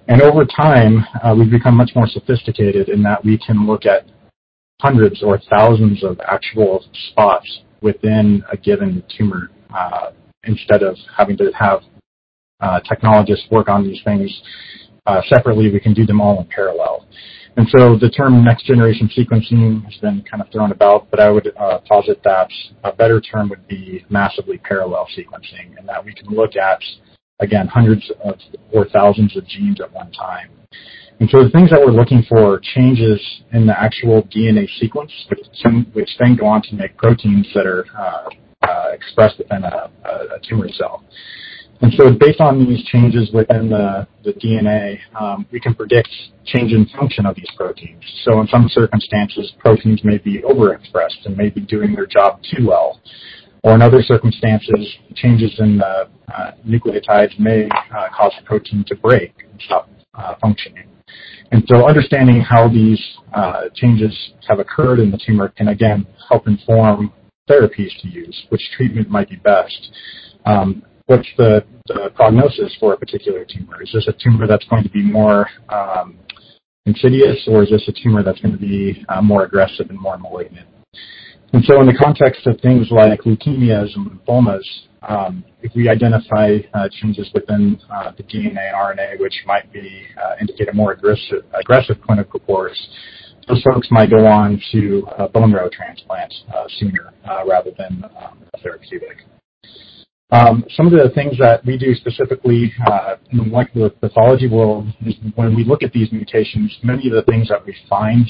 [0.08, 4.06] And over time, uh, we've become much more sophisticated in that we can look at
[4.80, 10.10] hundreds or thousands of actual spots within a given tumor uh,
[10.44, 11.80] instead of having to have
[12.60, 14.42] uh, technologists work on these things
[15.06, 17.06] uh, separately, we can do them all in parallel.
[17.56, 21.30] And so the term next generation sequencing has been kind of thrown about, but I
[21.30, 22.48] would uh, posit that
[22.82, 26.80] a better term would be massively parallel sequencing, and that we can look at,
[27.40, 28.34] again, hundreds of
[28.72, 30.50] or thousands of genes at one time.
[31.20, 33.20] And so the things that we're looking for are changes
[33.52, 35.46] in the actual DNA sequence, which,
[35.92, 38.28] which then go on to make proteins that are uh,
[38.62, 41.04] uh, expressed within a, a, tumor cell.
[41.82, 46.08] And so based on these changes within the, the DNA, um, we can predict
[46.46, 48.02] change in function of these proteins.
[48.24, 52.66] So in some circumstances, proteins may be overexpressed and may be doing their job too
[52.68, 53.00] well.
[53.62, 58.94] Or in other circumstances, changes in the uh, nucleotides may uh, cause the protein to
[58.96, 60.93] break and stop uh, functioning.
[61.54, 63.00] And so understanding how these
[63.32, 64.12] uh, changes
[64.48, 67.12] have occurred in the tumor can again help inform
[67.48, 69.92] therapies to use, which treatment might be best.
[70.46, 73.80] Um, what's the, the, prognosis for a particular tumor?
[73.80, 76.18] Is this a tumor that's going to be more um,
[76.86, 80.18] insidious, or is this a tumor that's going to be uh, more aggressive and more
[80.18, 80.66] malignant?
[81.54, 84.64] And so in the context of things like leukemias and lymphomas,
[85.08, 90.34] um, if we identify uh, changes within uh, the DNA RNA which might be uh,
[90.40, 92.88] indicate a more aggressive, aggressive clinical course,
[93.46, 96.34] those folks might go on to bone marrow transplant
[96.70, 97.12] sooner
[97.46, 99.18] rather than um, a therapeutic.
[100.32, 102.74] Um, some of the things that we do specifically
[103.30, 107.22] in the molecular pathology world is when we look at these mutations, many of the
[107.22, 108.26] things that we find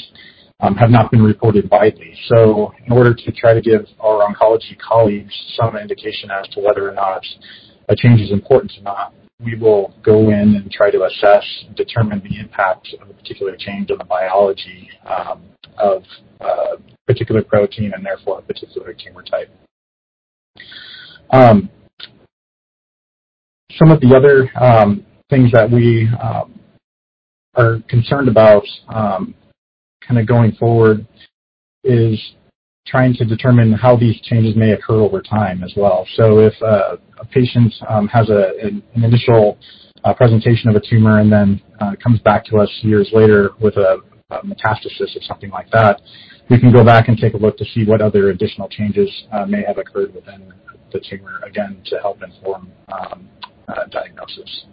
[0.61, 2.15] have not been reported widely.
[2.29, 6.89] So in order to try to give our oncology colleagues some indication as to whether
[6.89, 7.23] or not
[7.89, 11.77] a change is important or not, we will go in and try to assess and
[11.77, 15.43] determine the impact of a particular change on the biology um,
[15.77, 16.03] of
[16.41, 19.51] a particular protein and therefore a particular tumor type.
[21.31, 21.69] Um,
[23.73, 26.61] some of the other um, things that we um,
[27.57, 29.35] are concerned about um,
[30.07, 31.07] kind of going forward
[31.83, 32.21] is
[32.87, 36.07] trying to determine how these changes may occur over time as well.
[36.17, 39.59] So if uh, a patient um, has a, an, an initial
[40.05, 43.77] uh, presentation of a tumor and then uh, comes back to us years later with
[43.77, 43.99] a,
[44.31, 46.03] a, metastasis or something like that,
[46.51, 49.47] we can go back and take a look to see what other additional changes uh,
[49.47, 50.53] may have occurred within
[50.93, 53.29] the tumor, again, to help inform um,
[53.69, 54.67] uh, diagnosis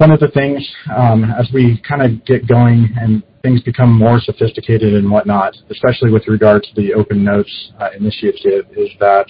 [0.00, 0.66] one of the things
[0.96, 6.10] um, as we kind of get going and things become more sophisticated and whatnot, especially
[6.10, 9.26] with regard to the Open Notes uh, initiative, is that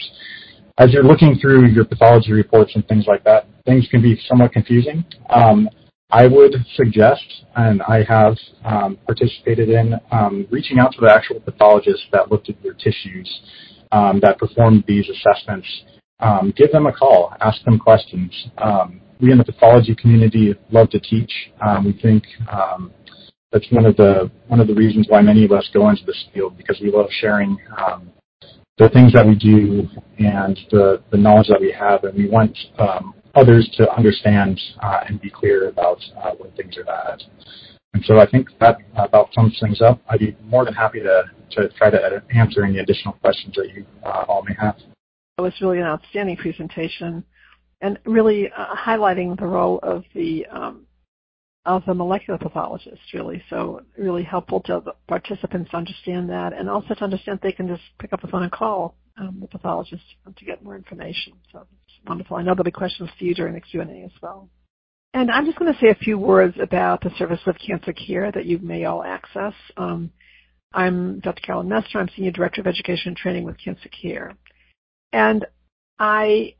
[0.78, 4.52] as you're looking through your pathology reports and things like that, things can be somewhat
[4.52, 5.04] confusing.
[5.28, 5.68] Um,
[6.10, 11.38] I would suggest, and I have um, participated in, um, reaching out to the actual
[11.38, 13.40] pathologists that looked at your tissues,
[13.92, 15.68] um, that performed these assessments.
[16.18, 18.48] Um, give them a call, ask them questions.
[18.58, 21.32] Um, we in the pathology community love to teach.
[21.84, 22.24] We think
[23.52, 26.26] that's one of the one of the reasons why many of us go into this
[26.32, 28.10] field because we love sharing um,
[28.80, 29.86] the things that we do
[30.18, 35.00] and the, the knowledge that we have, and we want um, others to understand uh,
[35.06, 37.22] and be clear about uh, when things are bad.
[37.92, 40.00] And so I think that about sums things up.
[40.08, 43.84] I'd be more than happy to, to try to answer any additional questions that you
[44.04, 44.76] uh, all may have.
[45.36, 47.22] That was really an outstanding presentation
[47.82, 50.86] and really highlighting the role of the um,
[51.66, 53.42] of the molecular pathologist, really.
[53.50, 57.68] So really helpful to the participants to understand that, and also to understand they can
[57.68, 60.02] just pick up the phone and call um, the pathologist
[60.34, 61.34] to get more information.
[61.52, 62.36] So it's wonderful.
[62.36, 64.48] I know there'll be questions for you during the Q&A as well.
[65.12, 68.30] And I'm just going to say a few words about the service of cancer care
[68.32, 69.54] that you may all access.
[69.76, 70.10] Um,
[70.72, 71.42] I'm Dr.
[71.42, 71.96] Carolyn Messner.
[71.96, 74.34] I'm Senior Director of Education and Training with Cancer Care.
[75.12, 75.44] And
[75.98, 76.54] I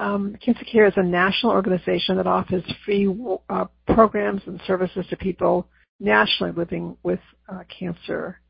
[0.00, 3.14] um, Cancer Care is a national organization that offers free
[3.50, 5.68] uh, programs and services to people
[6.00, 7.20] nationally living with
[7.52, 8.40] uh, cancer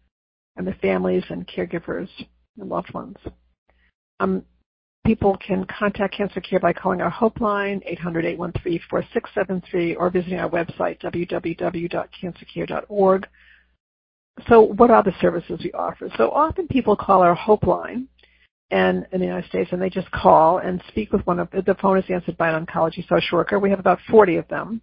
[0.56, 2.08] and their families and caregivers
[2.58, 3.16] and loved ones.
[4.20, 4.44] Um,
[5.04, 11.00] people can contact Cancer Care by calling our Hope line, 800-813-4673, or visiting our website,
[11.00, 13.26] www.cancercare.org.
[14.48, 16.08] So what are the services we offer?
[16.16, 18.06] So often people call our Hope line,
[18.70, 21.76] and in the United States, and they just call and speak with one of the
[21.80, 23.58] phone is answered by an oncology social worker.
[23.58, 24.80] We have about 40 of them,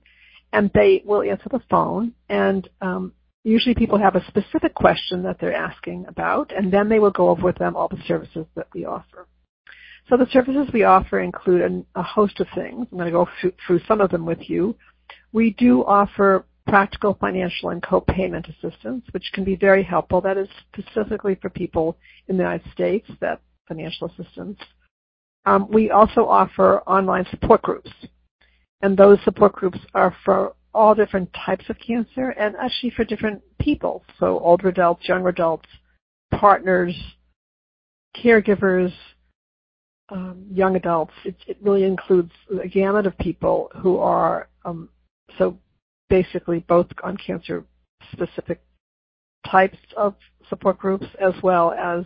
[0.51, 2.13] and they will answer the phone.
[2.29, 6.99] And um, usually, people have a specific question that they're asking about, and then they
[6.99, 9.27] will go over with them all the services that we offer.
[10.09, 12.87] So the services we offer include an, a host of things.
[12.91, 14.75] I'm going to go through, through some of them with you.
[15.33, 20.21] We do offer practical financial and co-payment assistance, which can be very helpful.
[20.21, 21.97] That is specifically for people
[22.27, 24.57] in the United States that financial assistance.
[25.45, 27.91] Um, we also offer online support groups,
[28.81, 33.41] and those support groups are for all different types of cancer and actually for different
[33.59, 34.03] people.
[34.19, 35.67] So older adults, younger adults,
[36.31, 36.95] partners,
[38.15, 38.93] caregivers,
[40.09, 41.13] um, young adults.
[41.25, 42.31] It, it, really includes
[42.63, 44.89] a gamut of people who are um,
[45.37, 45.57] so
[46.09, 47.65] basically both on cancer
[48.13, 48.61] specific
[49.49, 50.15] types of
[50.49, 52.05] support groups as well as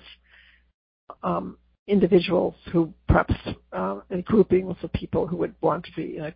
[1.23, 1.57] um,
[1.87, 3.33] individuals who perhaps
[3.73, 6.33] uh, in groupings of people who would want to be in a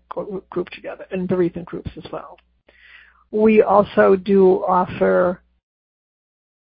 [0.49, 2.37] group together, and bereavement groups as well.
[3.31, 5.41] We also do offer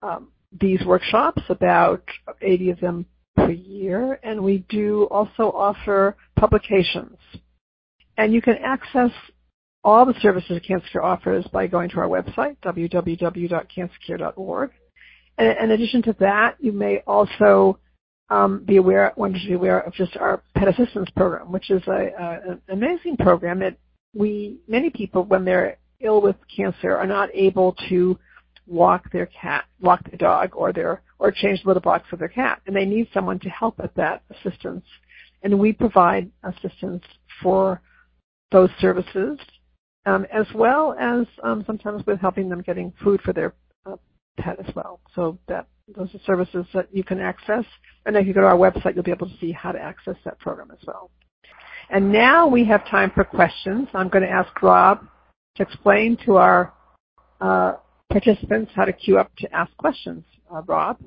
[0.03, 0.29] um,
[0.61, 2.03] these workshops, about
[2.41, 3.07] 80 of them
[3.37, 7.17] per year, and we do also offer publications.
[8.17, 9.11] And you can access
[9.83, 14.71] all the services Cancer Care offers by going to our website, www.cancercare.org.
[15.37, 17.79] And in addition to that, you may also
[18.31, 21.83] um, be aware, want to be aware of just our pet assistance program, which is
[21.87, 23.77] a, a, an amazing program that
[24.15, 28.19] we, many people, when they're ill with cancer, are not able to
[28.67, 32.29] walk their cat, walk their dog, or their or change the litter box for their
[32.29, 34.85] cat, and they need someone to help with that assistance.
[35.43, 37.03] And we provide assistance
[37.43, 37.81] for
[38.51, 39.39] those services,
[40.07, 43.55] um, as well as um, sometimes with helping them getting food for their
[43.87, 43.97] uh,
[44.39, 45.01] pet as well.
[45.15, 47.65] So that those are services that you can access.
[48.07, 50.17] And if you go to our website, you'll be able to see how to access
[50.25, 51.11] that program as well.
[51.91, 53.89] And now we have time for questions.
[53.93, 55.07] I'm going to ask Rob
[55.57, 56.73] to explain to our
[57.41, 57.75] uh,
[58.11, 60.25] participants how to queue up to ask questions.
[60.53, 60.99] Uh, Rob?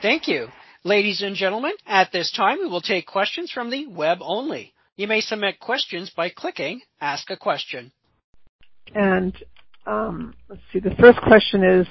[0.00, 0.48] Thank you.
[0.84, 4.72] Ladies and gentlemen, at this time we will take questions from the web only.
[4.96, 7.92] You may submit questions by clicking Ask a Question.
[8.94, 9.36] And
[9.86, 11.86] um, let's see, the first question is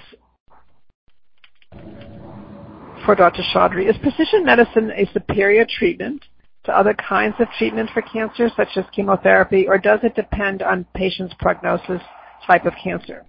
[3.05, 3.43] for Dr.
[3.53, 3.89] Choudhury.
[3.89, 6.24] Is precision medicine a superior treatment
[6.65, 10.86] to other kinds of treatment for cancer, such as chemotherapy, or does it depend on
[10.93, 12.01] patient's prognosis
[12.45, 13.26] type of cancer?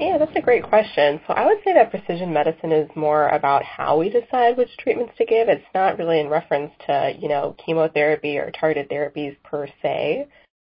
[0.00, 1.20] Yeah, that's a great question.
[1.26, 5.12] So I would say that precision medicine is more about how we decide which treatments
[5.18, 5.48] to give.
[5.48, 10.26] It's not really in reference to, you know, chemotherapy or targeted therapies per se,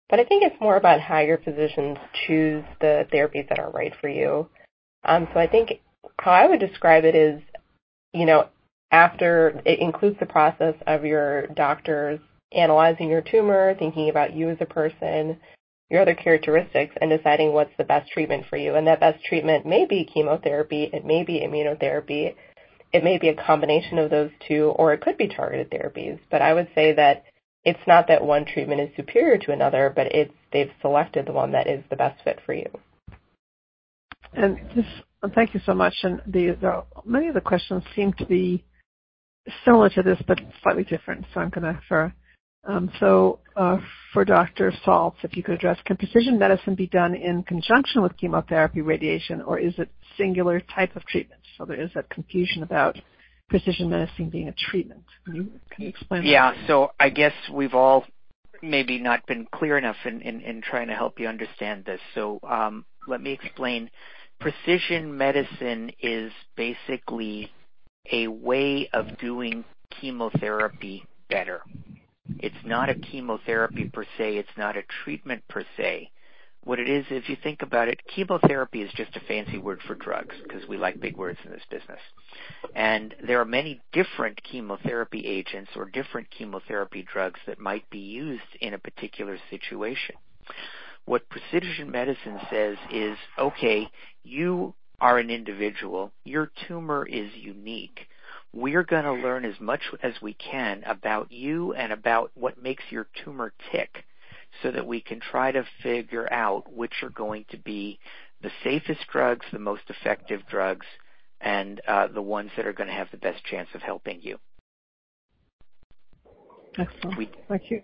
[0.09, 3.93] but I think it's more about how your physicians choose the therapies that are right
[4.01, 4.49] for you.
[5.07, 5.81] Um, so I think
[6.19, 7.41] how I would describe it is,
[8.13, 8.49] you know,
[8.91, 12.21] after it includes the process of your doctors
[12.53, 15.39] analyzing your tumor, thinking about you as a person,
[15.91, 18.75] your other characteristics, and deciding what's the best treatment for you.
[18.75, 22.35] And that best treatment may be chemotherapy, it may be immunotherapy,
[22.93, 26.19] it may be a combination of those two, or it could be targeted therapies.
[26.31, 27.25] But I would say that
[27.65, 31.53] it's not that one treatment is superior to another, but it's they've selected the one
[31.53, 32.69] that is the best fit for you.
[35.35, 35.95] Thank you so much.
[36.05, 38.65] Many of the questions seem to be
[39.65, 41.25] similar to this, but slightly different.
[41.33, 42.13] So I'm going to for
[42.67, 43.79] um, so uh,
[44.13, 44.73] for Dr.
[44.85, 49.41] Saltz, if you could address, can precision medicine be done in conjunction with chemotherapy, radiation,
[49.41, 51.41] or is it singular type of treatment?
[51.57, 52.99] So there is that confusion about
[53.49, 55.05] precision medicine being a treatment.
[55.25, 55.35] Can
[55.79, 56.29] you, explain that?
[56.29, 58.05] Yeah, so I guess we've all
[58.63, 62.01] maybe not been clear enough in, in, in trying to help you understand this.
[62.15, 63.91] So um, let me explain.
[64.41, 67.51] Precision medicine is basically
[68.13, 69.65] a way of doing
[70.01, 71.63] chemotherapy better.
[72.39, 74.37] It's not a chemotherapy per se.
[74.37, 76.11] It's not a treatment per se.
[76.65, 79.95] What it is, if you think about it, chemotherapy is just a fancy word for
[79.95, 82.01] drugs because we like big words in this business.
[82.75, 88.43] And there are many different chemotherapy agents or different chemotherapy drugs that might be used
[88.61, 90.17] in a particular situation.
[91.07, 93.89] What precision medicine says is, okay,
[94.23, 96.13] you are an individual.
[96.25, 98.07] Your tumor is unique
[98.57, 102.85] we're going to learn as much as we can about you and about what makes
[102.91, 104.05] your tumor tick
[104.63, 107.99] so that we can try to figure out which are going to be
[108.43, 110.87] the safest drugs, the most effective drugs,
[111.41, 114.39] and uh, the ones that are going to have the best chance of helping you.
[116.79, 117.31] Excellent.
[117.49, 117.83] Thank you.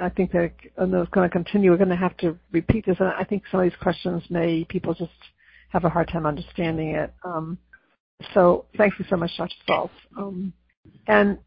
[0.00, 1.70] I think that and it's going to continue.
[1.70, 4.64] We're going to have to repeat this, and I think some of these questions may
[4.64, 5.10] people just
[5.70, 7.12] have a hard time understanding it.
[7.24, 7.58] Um,
[8.32, 9.54] so thank you so much, Dr.
[9.68, 9.90] Saltz.
[10.16, 10.52] Um,
[11.06, 11.38] and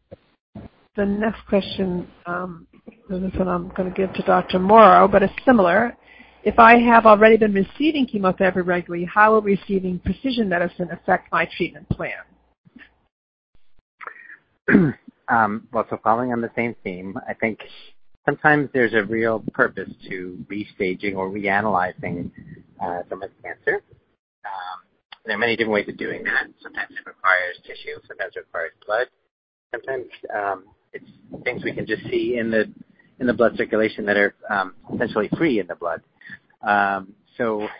[0.96, 2.66] the next question, um,
[3.08, 4.58] this one I'm going to give to Dr.
[4.58, 5.96] Mauro, but it's similar.
[6.42, 11.48] If I have already been receiving chemotherapy regularly, how will receiving precision medicine affect my
[11.56, 12.12] treatment plan?
[15.72, 17.58] well, so following on the same theme, I think
[18.24, 22.30] sometimes there's a real purpose to restaging or reanalyzing
[22.82, 23.82] uh, someone's cancer.
[24.44, 24.80] Um,
[25.24, 26.46] there are many different ways of doing that.
[26.62, 29.06] Sometimes it requires tissue, sometimes it requires blood.
[29.72, 31.04] Sometimes um, it's
[31.44, 32.72] things we can just see in the
[33.20, 36.00] in the blood circulation that are um, essentially free in the blood.
[36.66, 37.70] Um, so if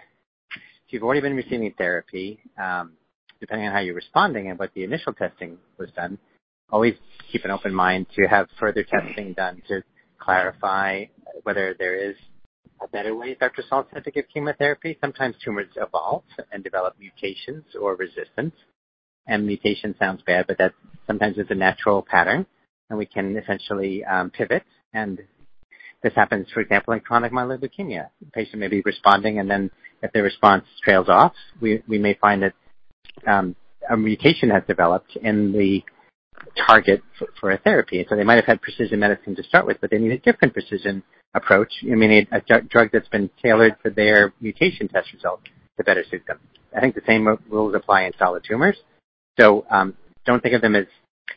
[0.91, 2.93] you've already been receiving therapy, um,
[3.41, 6.19] depending on how you're responding and what the initial testing was done,
[6.71, 6.95] always
[7.33, 9.83] keep an open mind to have further testing done to
[10.31, 11.05] clarify
[11.43, 12.17] whether there is
[12.83, 13.63] a better way, Dr.
[13.71, 14.97] Saltz said, to give chemotherapy.
[15.01, 16.23] Sometimes tumors evolve
[16.53, 18.55] and develop mutations or resistance.
[19.27, 20.73] And mutation sounds bad, but that
[21.07, 22.47] sometimes is a natural pattern.
[22.89, 24.63] And we can essentially um, pivot.
[24.95, 25.21] And
[26.03, 28.09] this happens, for example, in chronic myeloid leukemia.
[28.21, 29.71] The patient may be responding, and then
[30.03, 32.55] if the response trails off, we, we may find that
[33.27, 33.55] um,
[33.89, 35.83] a mutation has developed in the
[36.67, 37.03] target
[37.41, 38.05] for, a therapy.
[38.09, 40.55] So they might have had precision medicine to start with, but they need a different
[40.55, 41.03] precision
[41.35, 41.73] approach.
[41.83, 45.41] I mean, a, drug that's been tailored for their mutation test result
[45.77, 46.39] to better suit them.
[46.77, 48.77] I think the same rules apply in solid tumors.
[49.39, 49.95] So um,
[50.27, 50.87] don't think of them as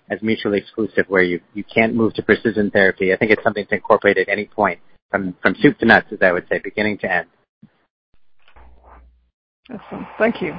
[0.10, 3.14] as mutually exclusive, where you you can't move to precision therapy.
[3.14, 4.80] I think it's something to incorporate at any point,
[5.12, 7.28] from from soup to nuts, as I would say, beginning to end.
[9.72, 10.08] Excellent.
[10.18, 10.54] Thank you.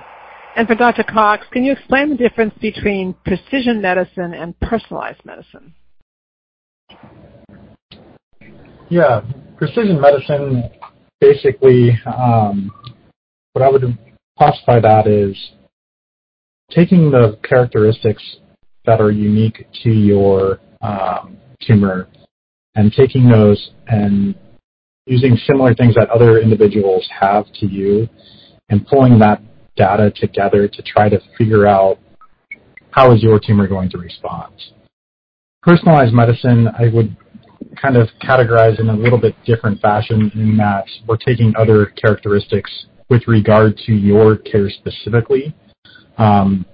[0.57, 1.03] And for Dr.
[1.03, 5.75] Cox, can you explain the difference between precision medicine and personalized medicine?
[8.89, 9.23] Yeah,
[9.57, 10.71] precision medicine,
[11.21, 12.71] basically, um,
[13.53, 13.99] what I would
[14.39, 15.37] classify that is
[16.71, 18.37] taking the characteristics
[18.85, 22.09] that are unique to your um, tumor
[22.77, 24.35] and taking those and
[25.07, 28.09] using similar things that other individuals have to you
[28.69, 29.43] and pulling that
[29.77, 31.99] data together to try to figure out
[32.91, 34.53] how is your tumor going to respond.
[35.63, 37.17] Personalized medicine, I would
[37.81, 42.87] kind of categorize in a little bit different fashion in that we're taking other characteristics
[43.09, 45.55] with regard to your care specifically.
[46.19, 46.65] Um,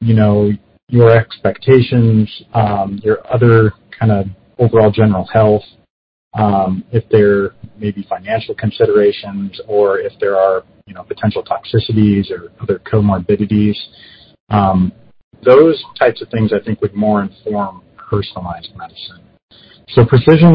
[0.00, 0.50] you know,
[0.88, 4.26] your expectations, um, your other kind of
[4.58, 5.62] overall general health,
[6.92, 10.64] if there may be financial considerations or if there are
[11.08, 13.76] potential toxicities or other comorbidities.
[14.48, 14.92] Um,
[15.44, 19.20] those types of things I think would more inform personalized medicine.
[19.90, 20.54] So precision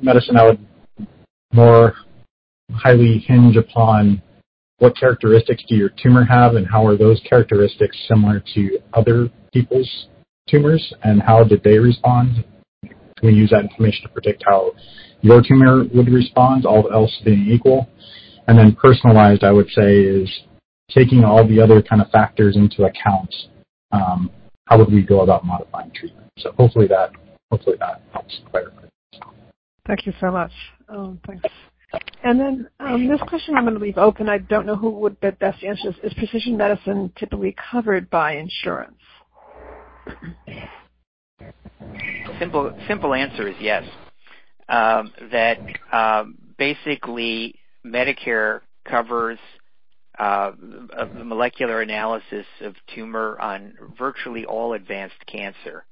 [0.00, 0.66] medicine I would
[1.52, 1.94] more
[2.72, 4.22] highly hinge upon
[4.78, 10.06] what characteristics do your tumor have and how are those characteristics similar to other people's
[10.48, 12.44] tumors and how did they respond?
[12.82, 14.72] Can we use that information to predict how
[15.22, 17.88] your tumor would respond, all else being equal.
[18.46, 20.28] And then personalized, I would say, is
[20.90, 23.32] taking all the other kind of factors into account.
[23.92, 24.30] Um,
[24.66, 26.28] how would we go about modifying treatment?
[26.38, 27.10] So hopefully that
[27.50, 28.82] hopefully that helps clarify.
[29.86, 30.52] Thank you so much.
[30.88, 31.44] Um, thanks.
[32.22, 34.28] And then um, this question I'm going to leave open.
[34.28, 35.96] I don't know who would best answer this.
[36.04, 38.94] Is precision medicine typically covered by insurance?
[42.38, 43.84] Simple simple answer is yes
[44.70, 45.58] that
[45.92, 49.38] um, basically Medicare covers
[50.18, 55.84] uh, the molecular analysis of tumor on virtually all advanced cancer,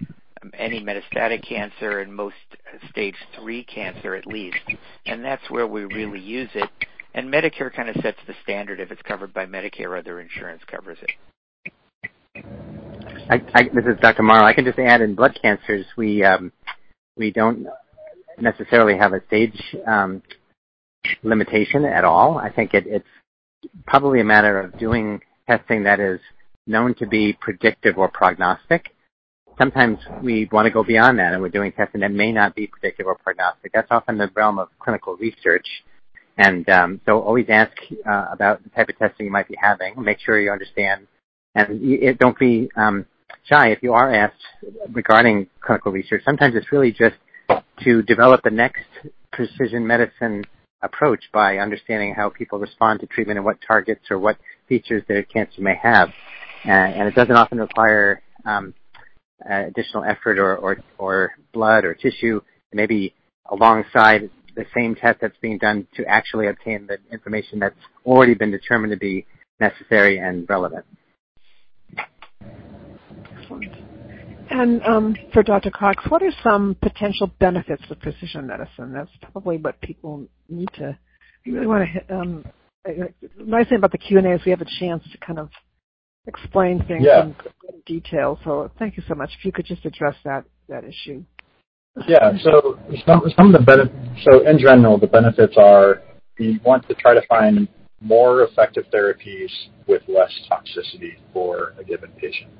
[0.42, 2.34] um, any metastatic cancer and most
[2.90, 4.58] stage three cancer at least,
[5.06, 6.68] and that's where we really use it.
[7.14, 10.98] And Medicare kind of sets the standard if it's covered by Medicare, other insurance covers
[11.02, 11.10] it.
[13.74, 14.22] This is Dr.
[14.22, 14.44] Mauro.
[14.44, 16.52] I can just add in blood cancers, we um,
[17.16, 17.66] we don't
[18.40, 20.22] necessarily have a stage um,
[21.22, 22.38] limitation at all.
[22.38, 23.06] I think it, it's
[23.86, 26.20] probably a matter of doing testing that is
[26.66, 28.94] known to be predictive or prognostic.
[29.58, 32.66] Sometimes we want to go beyond that and we're doing testing that may not be
[32.68, 33.72] predictive or prognostic.
[33.72, 35.66] That's often the realm of clinical research.
[36.36, 37.72] And um, so always ask
[38.08, 40.00] uh, about the type of testing you might be having.
[40.00, 41.08] Make sure you understand.
[41.56, 43.06] And it, don't be um,
[43.44, 44.36] shy if you are asked
[44.92, 46.22] regarding clinical research.
[46.24, 47.16] Sometimes it's really just
[47.84, 48.84] to develop the next
[49.32, 50.44] precision medicine
[50.82, 54.36] approach by understanding how people respond to treatment and what targets or what
[54.68, 56.08] features their cancer may have.
[56.64, 58.74] And it doesn't often require um,
[59.48, 62.40] additional effort or, or, or blood or tissue,
[62.72, 63.14] maybe
[63.50, 68.50] alongside the same test that's being done to actually obtain the information that's already been
[68.50, 69.24] determined to be
[69.60, 70.84] necessary and relevant.
[73.40, 73.77] Excellent.
[74.50, 75.70] And um, for Dr.
[75.70, 78.92] Cox, what are some potential benefits of precision medicine?
[78.92, 80.98] That's probably what people need to
[81.48, 82.06] you really want to hit.
[82.10, 82.44] Um,
[82.84, 85.50] the nice thing about the Q&A is we have a chance to kind of
[86.26, 87.24] explain things yeah.
[87.24, 87.34] in
[87.86, 88.38] detail.
[88.44, 89.30] So thank you so much.
[89.38, 91.24] If you could just address that that issue.
[92.06, 92.32] Yeah.
[92.42, 93.94] So some some of the benefits.
[94.24, 96.02] So in general, the benefits are
[96.38, 97.68] we want to try to find
[98.00, 99.50] more effective therapies
[99.86, 102.50] with less toxicity for a given patient.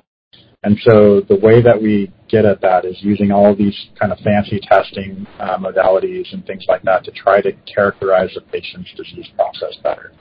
[0.65, 4.19] And so the way that we get at that is using all these kind of
[4.19, 9.29] fancy testing uh, modalities and things like that to try to characterize the patient's disease
[9.37, 10.13] process better.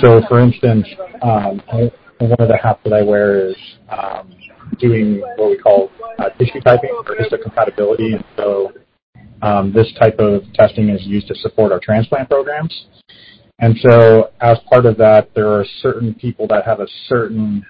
[0.00, 0.86] So for instance,
[1.20, 1.60] um,
[2.18, 3.56] one of the hats that I wear is
[3.88, 4.30] um,
[4.78, 8.22] doing what we call uh, tissue typing or histocompatibility.
[8.36, 8.72] So
[9.42, 12.86] um, this type of testing is used to support our transplant programs.
[13.58, 17.64] And so as part of that, there are certain people that have a certain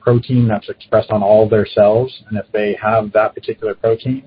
[0.00, 4.24] protein that's expressed on all of their cells, and if they have that particular protein,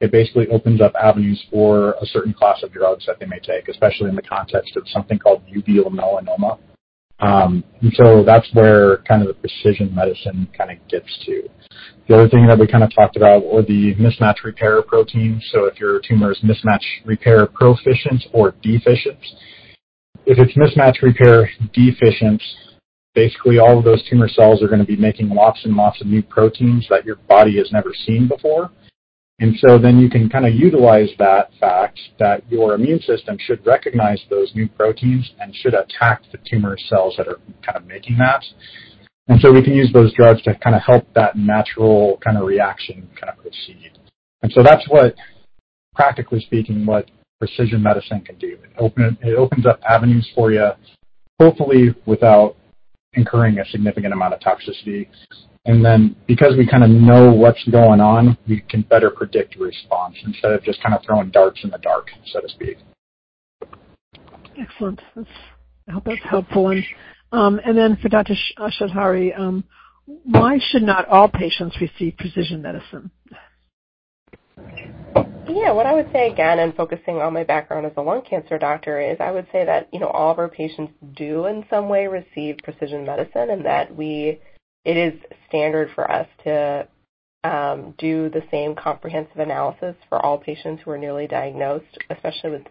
[0.00, 3.68] it basically opens up avenues for a certain class of drugs that they may take,
[3.68, 6.58] especially in the context of something called uveal melanoma.
[7.20, 11.48] Um, and so that's where kind of the precision medicine kind of gets to.
[12.08, 15.48] The other thing that we kind of talked about were the mismatch repair proteins.
[15.52, 19.18] So if your tumor is mismatch repair proficient or deficient,
[20.26, 22.42] if it's mismatch repair deficient,
[23.14, 26.06] basically all of those tumor cells are going to be making lots and lots of
[26.06, 28.70] new proteins that your body has never seen before.
[29.40, 33.66] And so then you can kind of utilize that fact that your immune system should
[33.66, 38.16] recognize those new proteins and should attack the tumor cells that are kind of making
[38.18, 38.44] that.
[39.26, 42.44] And so we can use those drugs to kind of help that natural kind of
[42.44, 43.92] reaction kind of proceed.
[44.42, 45.16] And so that's what,
[45.94, 47.10] practically speaking, what
[47.40, 48.56] precision medicine can do.
[48.78, 50.68] It, it opens up avenues for you,
[51.40, 52.56] hopefully without
[53.16, 55.08] incurring a significant amount of toxicity.
[55.66, 60.16] And then because we kind of know what's going on, we can better predict response
[60.26, 62.78] instead of just kind of throwing darts in the dark, so to speak.
[64.58, 65.00] Excellent.
[65.88, 66.70] I hope that's helpful.
[66.70, 66.84] And,
[67.32, 68.34] um, then for Dr.
[68.58, 69.64] Choudhury, um,
[70.06, 73.10] why should not all patients receive precision medicine?
[75.54, 78.58] Yeah, what I would say again, and focusing on my background as a lung cancer
[78.58, 81.88] doctor, is I would say that you know all of our patients do in some
[81.88, 84.40] way receive precision medicine, and that we
[84.84, 85.14] it is
[85.48, 86.88] standard for us to
[87.44, 92.66] um, do the same comprehensive analysis for all patients who are newly diagnosed, especially with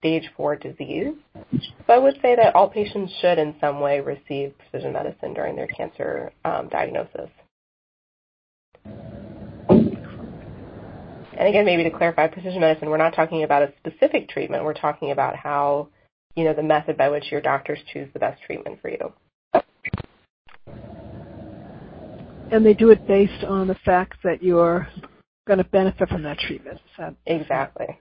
[0.00, 1.14] stage four disease.
[1.52, 5.54] So I would say that all patients should in some way receive precision medicine during
[5.54, 7.30] their cancer um, diagnosis.
[11.36, 14.64] And again, maybe to clarify, precision medicine, we're not talking about a specific treatment.
[14.64, 15.88] We're talking about how,
[16.36, 19.12] you know, the method by which your doctors choose the best treatment for you.
[22.52, 24.88] And they do it based on the fact that you're
[25.46, 26.80] going to benefit from that treatment.
[27.26, 27.98] Exactly.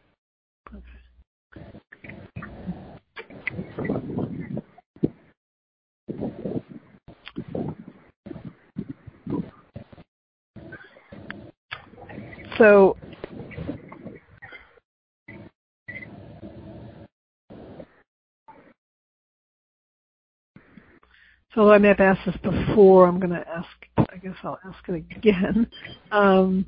[21.56, 23.08] So I may have asked this before.
[23.08, 23.68] I'm going to ask.
[23.98, 25.68] I guess I'll ask it again.
[26.12, 26.68] Um,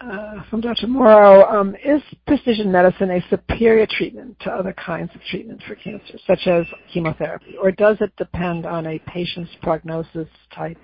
[0.00, 0.86] uh, from Dr.
[0.86, 6.18] Mauro, um, is precision medicine a superior treatment to other kinds of treatments for cancer,
[6.26, 10.78] such as chemotherapy, or does it depend on a patient's prognosis type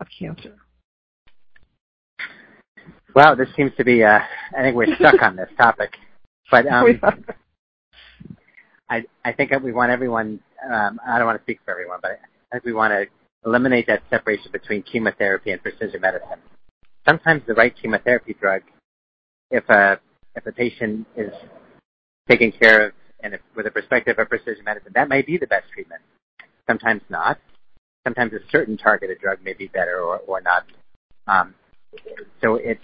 [0.00, 0.56] of cancer?
[3.14, 4.02] Well, this seems to be.
[4.02, 4.18] Uh,
[4.56, 5.90] I think we're stuck on this topic,
[6.50, 7.00] but um,
[8.90, 10.40] I I think we want everyone.
[10.64, 12.18] Um, I don't want to speak for everyone, but
[12.64, 13.06] We want to
[13.44, 16.38] eliminate that separation between chemotherapy and precision medicine.
[17.06, 18.62] Sometimes the right chemotherapy drug,
[19.50, 20.00] if a
[20.34, 21.32] if patient is
[22.28, 22.92] taken care of
[23.22, 26.02] and with a perspective of precision medicine, that may be the best treatment.
[26.66, 27.38] Sometimes not.
[28.04, 30.64] Sometimes a certain targeted drug may be better or, or not.
[31.26, 31.54] Um,
[32.42, 32.78] so it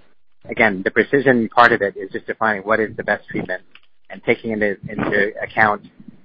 [0.49, 3.63] again, the precision part of it is just defining what is the best treatment
[4.11, 5.83] and taking into, into account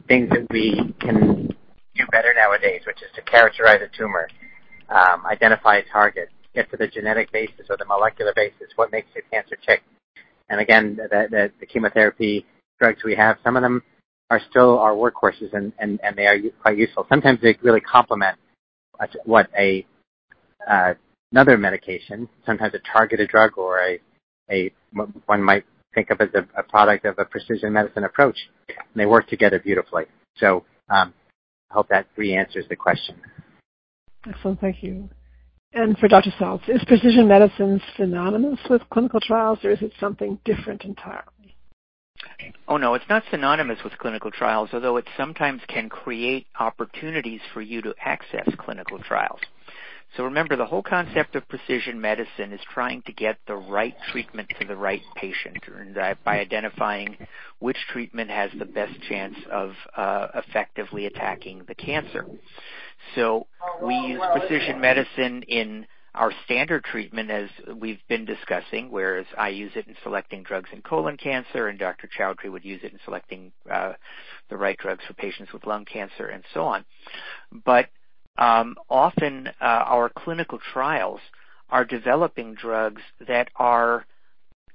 [0.08, 1.56] things that we can
[1.98, 4.28] do better nowadays, which is to characterize a tumor,
[4.90, 9.08] um, identify a target, get to the genetic basis or the molecular basis, what makes
[9.14, 9.84] your cancer tick.
[10.50, 12.46] And again, the, the, the chemotherapy
[12.80, 13.84] drugs we have, some of them
[14.30, 17.06] are still our workhorses and, and, and they are quite useful.
[17.10, 18.38] Sometimes they really complement
[19.26, 19.86] what a
[20.70, 20.94] uh,
[21.32, 24.00] another medication, sometimes a targeted drug or a,
[24.52, 24.72] a
[25.26, 28.38] one might think of as a, a product of a precision medicine approach.
[28.70, 30.06] And they work together beautifully.
[30.38, 31.14] So um,
[31.70, 33.16] I hope that re-answers the question.
[34.28, 34.60] Excellent.
[34.60, 35.10] Thank you.
[35.74, 36.32] And for Dr.
[36.40, 41.56] Saltz, is precision medicine synonymous with clinical trials, or is it something different entirely?
[42.68, 47.62] Oh no, it's not synonymous with clinical trials, although it sometimes can create opportunities for
[47.62, 49.40] you to access clinical trials.
[50.16, 54.50] So remember, the whole concept of precision medicine is trying to get the right treatment
[54.60, 55.58] to the right patient
[56.24, 57.18] by identifying
[57.60, 62.26] which treatment has the best chance of uh, effectively attacking the cancer.
[63.16, 63.48] So
[63.84, 65.86] we use precision medicine in
[66.16, 70.82] our standard treatment as we've been discussing, whereas I use it in selecting drugs in
[70.82, 72.10] colon cancer and Dr.
[72.18, 73.94] Choudhury would use it in selecting uh,
[74.50, 76.86] the right drugs for patients with lung cancer and so on.
[78.38, 81.20] Um, often uh, our clinical trials
[81.70, 84.06] are developing drugs that are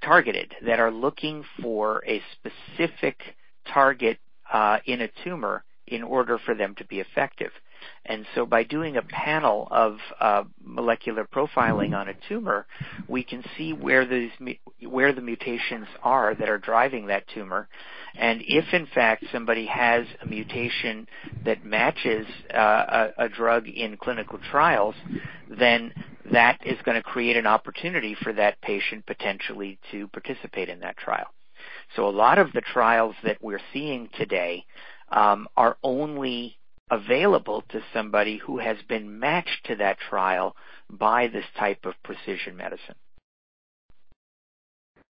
[0.03, 3.17] targeted, that are looking for a specific
[3.71, 4.17] target
[4.51, 7.51] uh, in a tumor in order for them to be effective.
[8.05, 12.65] And so by doing a panel of uh, molecular profiling on a tumor,
[13.07, 14.31] we can see where, these,
[14.81, 17.69] where the mutations are that are driving that tumor.
[18.15, 21.07] And if in fact somebody has a mutation
[21.45, 24.95] that matches uh, a, a drug in clinical trials,
[25.49, 25.93] then
[26.31, 30.97] that is going to create an opportunity for that patient potentially to participate in that
[30.97, 31.27] trial.
[31.95, 34.65] So a lot of the trials that we're seeing today
[35.11, 36.57] um, are only
[36.93, 40.55] available to somebody who has been matched to that trial
[40.89, 42.95] by this type of precision medicine.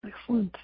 [0.06, 0.56] Excellent.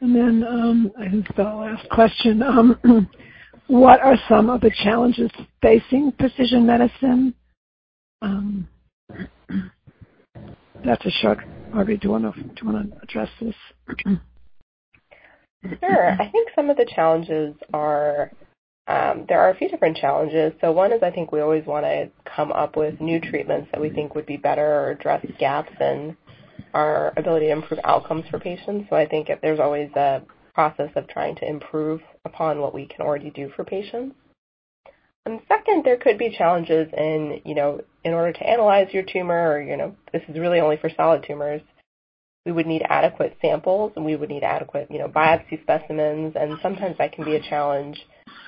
[0.00, 2.42] And then um, I think the last question.
[2.42, 3.08] Um,
[3.66, 5.30] what are some of the challenges
[5.62, 7.34] facing precision medicine?
[8.22, 8.68] Um,
[12.04, 13.54] you want to do you want to address this?
[15.80, 16.10] Sure.
[16.12, 18.30] I think some of the challenges are
[18.86, 20.52] um, there are a few different challenges.
[20.60, 23.80] So one is I think we always want to come up with new treatments that
[23.80, 26.16] we think would be better or address gaps in
[26.74, 28.86] our ability to improve outcomes for patients.
[28.88, 30.22] So I think if there's always a
[30.54, 34.16] process of trying to improve upon what we can already do for patients.
[35.26, 39.52] And second, there could be challenges in, you know, in order to analyze your tumor,
[39.52, 41.60] or, you know, this is really only for solid tumors,
[42.48, 46.56] we would need adequate samples and we would need adequate, you know, biopsy specimens, and
[46.62, 47.98] sometimes that can be a challenge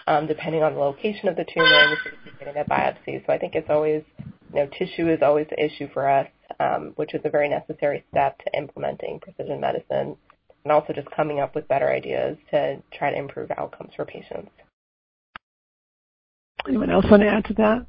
[0.07, 3.25] um, depending on the location of the tumor and the getting a biopsy.
[3.27, 6.27] So I think it's always, you know, tissue is always the issue for us,
[6.59, 10.17] um, which is a very necessary step to implementing precision medicine
[10.65, 14.51] and also just coming up with better ideas to try to improve outcomes for patients.
[16.67, 17.87] Anyone else want to add to that?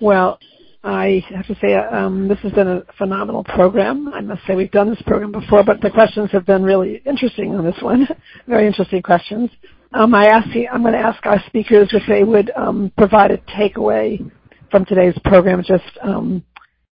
[0.00, 0.38] Well,
[0.84, 4.08] I have to say um, this has been a phenomenal program.
[4.12, 7.54] I must say we've done this program before, but the questions have been really interesting
[7.54, 8.06] on this one.
[8.46, 9.50] Very interesting questions.
[9.94, 13.38] Um, I ask I'm going to ask our speakers if they would um, provide a
[13.38, 14.30] takeaway
[14.70, 15.62] from today's program.
[15.66, 16.44] Just um,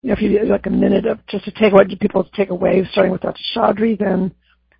[0.02, 2.50] you know, if you like a minute of just to take what people to take
[2.50, 3.40] away, starting with Dr.
[3.56, 4.34] Choudhury, then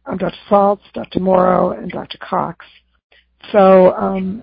[0.05, 0.37] um, Dr.
[0.51, 1.21] Saltz, Dr.
[1.21, 2.19] Mauro, and Dr.
[2.19, 2.67] Cox.
[3.53, 4.43] So, um,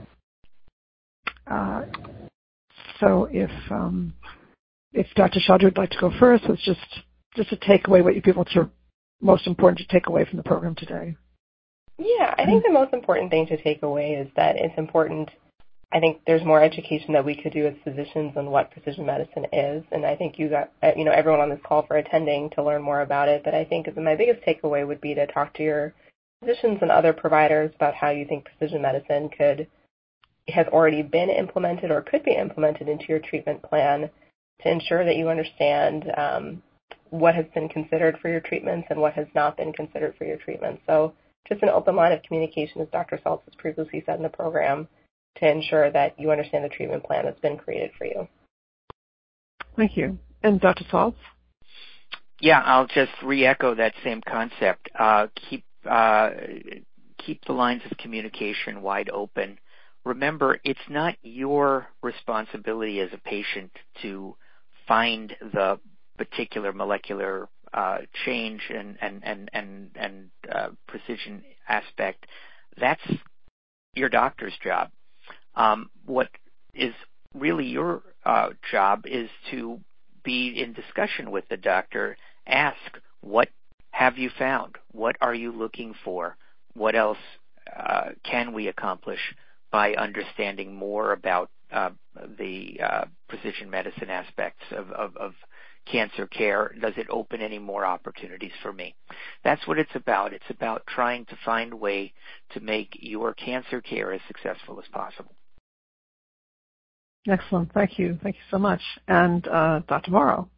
[1.45, 1.84] uh,
[2.99, 3.51] so if
[4.96, 5.39] if Dr.
[5.39, 6.80] Choudhury would like to go first, it's just
[7.36, 8.70] just to take away what you people are
[9.22, 11.18] most important to take away from the program today.
[11.98, 15.30] Yeah, I think the most important thing to take away is that it's important.
[15.91, 19.46] I think there's more education that we could do as physicians on what precision medicine
[19.54, 22.50] is, and I think you got uh, you know everyone on this call for attending
[22.52, 23.43] to learn more about it.
[23.43, 25.93] But I think my biggest takeaway would be to talk to your
[26.41, 29.68] physicians and other providers about how you think precision medicine could
[30.48, 34.10] has already been implemented or could be implemented into your treatment plan
[34.62, 36.64] to ensure that you understand um,
[37.10, 40.38] what has been considered for your treatments and what has not been considered for your
[40.38, 40.82] treatments.
[40.88, 41.14] So
[41.47, 43.20] just an open line of communication, as Dr.
[43.26, 44.88] Saltz has previously said in the program,
[45.38, 48.28] to ensure that you understand the treatment plan that's been created for you.
[49.76, 50.18] Thank you.
[50.43, 50.86] And Dr.
[50.86, 51.16] Saltz?
[52.39, 54.89] Yeah, I'll just re-echo that same concept.
[54.97, 56.32] Uh, keep uh,
[57.18, 59.58] keep the lines of communication wide open.
[60.03, 64.36] Remember, it's not your responsibility as a patient to
[64.88, 65.80] find the
[66.18, 68.98] particular molecular uh, change and
[70.52, 72.26] uh, precision aspect.
[72.78, 73.02] That's
[73.94, 74.90] your doctor's job.
[75.56, 76.30] Um, what
[76.74, 76.94] is
[77.34, 79.80] really your uh, job is to
[80.24, 82.18] be in discussion with the doctor.
[82.48, 82.78] Ask
[83.22, 83.50] what
[83.92, 84.76] have you found?
[84.92, 86.38] What are you looking for?
[86.74, 87.18] What else
[88.24, 89.20] can we accomplish
[89.72, 91.50] by understanding more about
[92.38, 95.34] the uh, precision medicine aspects of, of, of
[95.86, 96.74] cancer care?
[96.82, 98.95] Does it open any more opportunities for me?
[99.43, 100.34] That's what it's about.
[100.34, 102.13] It's about trying to find a way
[102.53, 105.34] to make your cancer care as successful as possible.
[107.28, 107.74] Excellent.
[107.74, 108.20] Thank you.
[108.22, 108.82] Thank you so much.
[109.07, 110.11] And uh, Dr.
[110.11, 110.49] Mauro.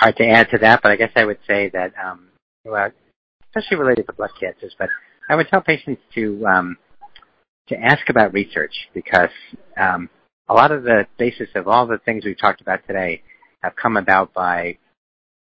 [0.00, 2.28] Hard to add to that, but I guess I would say that, um,
[2.64, 2.90] well,
[3.48, 4.88] especially related to blood cancers, but
[5.28, 6.78] I would tell patients to um,
[7.70, 9.30] to ask about research because
[9.76, 10.10] um,
[10.48, 13.22] a lot of the basis of all the things we've talked about today
[13.62, 14.76] have come about by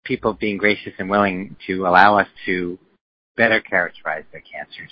[0.03, 2.77] people being gracious and willing to allow us to
[3.35, 4.91] better characterize their cancers.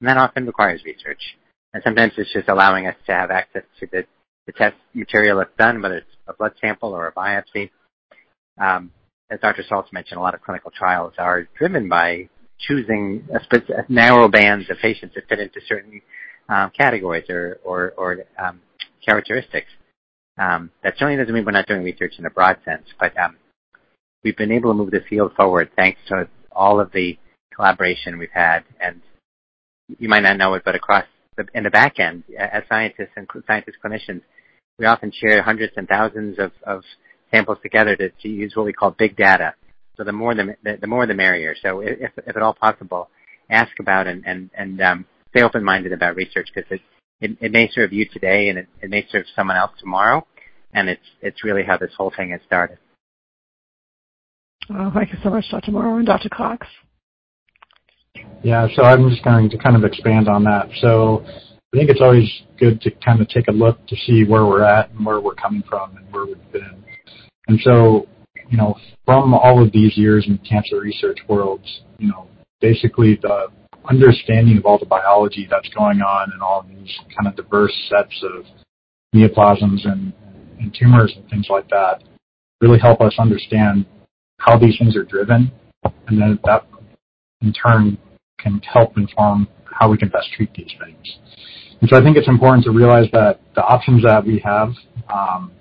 [0.00, 1.20] And that often requires research.
[1.72, 4.04] And sometimes it's just allowing us to have access to the,
[4.46, 7.70] the test material that's done, whether it's a blood sample or a biopsy.
[8.60, 8.90] Um,
[9.30, 9.62] as Dr.
[9.70, 14.78] Saltz mentioned, a lot of clinical trials are driven by choosing a, narrow bands of
[14.78, 16.00] patients that fit into certain
[16.76, 18.60] categories or, or, or um,
[19.04, 19.68] characteristics.
[20.38, 23.36] Um, that certainly doesn't mean we're not doing research in a broad sense, but um,
[24.22, 27.18] we've been able to move the field forward thanks to all of the
[27.54, 28.64] collaboration we've had.
[28.80, 29.00] And
[29.98, 31.04] you might not know it, but across
[31.54, 34.22] in the back end, as scientists and scientist clinicians,
[34.78, 36.82] we often share hundreds and thousands of, of
[37.30, 39.54] samples together to, use what we call big data.
[39.96, 41.54] So the more the, the more the merrier.
[41.62, 43.08] So if, if at all possible,
[43.50, 44.80] ask about and
[45.36, 46.80] and, and stay open-minded about research because it,
[47.20, 50.26] it, it may serve you today and it, it may serve someone else tomorrow.
[50.72, 52.78] And it's it's really how this whole thing has started.
[54.70, 55.70] Oh, thank you so much, Dr.
[55.70, 56.28] Mauro and Dr.
[56.28, 56.66] Cox.
[58.42, 60.68] Yeah, so I'm just going to kind of expand on that.
[60.80, 64.44] So I think it's always good to kind of take a look to see where
[64.44, 66.84] we're at and where we're coming from and where we've been.
[67.48, 68.06] And so,
[68.50, 72.28] you know, from all of these years in cancer research worlds, you know,
[72.60, 73.48] basically the
[73.88, 78.22] understanding of all the biology that's going on and all these kind of diverse sets
[78.22, 78.44] of
[79.14, 80.12] neoplasms and,
[80.72, 82.02] tumors and things like that
[82.60, 83.86] really help us understand
[84.38, 85.52] how these things are driven,
[86.08, 86.66] and then that
[87.40, 87.96] in turn
[88.40, 91.18] can help inform how we can best treat these things.
[91.80, 94.70] And so I think it's important to realize that the options that we have
[95.12, 95.52] um,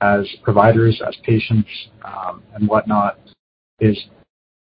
[0.00, 1.68] as providers, as patients,
[2.04, 3.18] um, and whatnot
[3.80, 3.98] is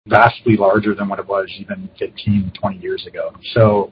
[0.08, 3.32] vastly larger than what it was even 15, 20 years ago.
[3.54, 3.92] So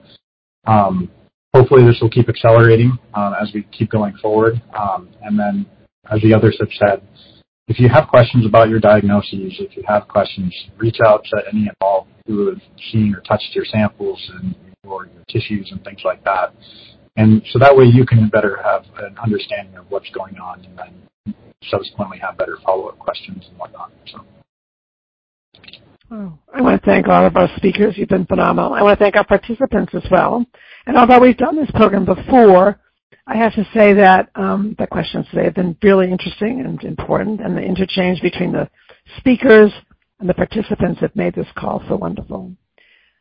[0.65, 1.09] um,
[1.53, 4.61] hopefully this will keep accelerating uh, as we keep going forward.
[4.77, 5.65] Um, and then,
[6.09, 7.01] as the others have said,
[7.67, 11.67] if you have questions about your diagnoses, if you have questions, reach out to any
[11.67, 14.55] involved who have seen or touched your samples and
[14.87, 16.53] or your tissues and things like that.
[17.17, 20.77] And so that way you can better have an understanding of what's going on and
[20.77, 21.35] then
[21.65, 23.91] subsequently have better follow-up questions and whatnot.
[24.11, 24.23] So.
[26.09, 27.97] Oh, I want to thank all of our speakers.
[27.97, 28.73] You've been phenomenal.
[28.73, 30.45] I want to thank our participants as well.
[30.85, 32.79] And although we've done this program before,
[33.25, 37.41] I have to say that um, the questions today have been really interesting and important,
[37.41, 38.69] and the interchange between the
[39.17, 39.71] speakers
[40.19, 42.53] and the participants have made this call so wonderful.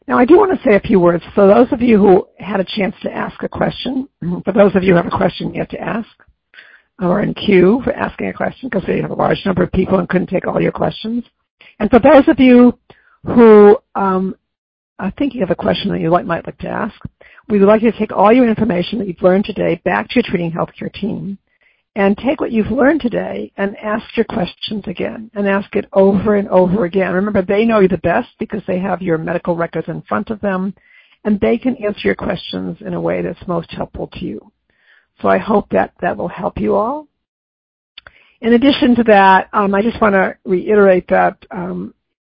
[0.07, 1.25] Now, I do want to say a few words.
[1.35, 4.09] For those of you who had a chance to ask a question,
[4.45, 6.09] for those of you who have a question yet to ask,
[7.01, 9.99] or in queue for asking a question, because we have a large number of people
[9.99, 11.25] and couldn't take all your questions.
[11.79, 12.79] And for those of you
[13.25, 14.35] who um,
[14.99, 16.95] are thinking of a question that you might like to ask,
[17.49, 20.15] we would like you to take all your information that you've learned today back to
[20.17, 21.39] your treating healthcare team
[21.95, 26.37] and take what you've learned today and ask your questions again and ask it over
[26.37, 27.13] and over again.
[27.13, 30.41] Remember, they know you the best because they have your medical records in front of
[30.41, 30.75] them
[31.25, 34.53] and they can answer your questions in a way that's most helpful to you.
[35.23, 37.09] So I hope that that will help you all.
[38.41, 41.95] In addition to that, um, I just want to reiterate that um,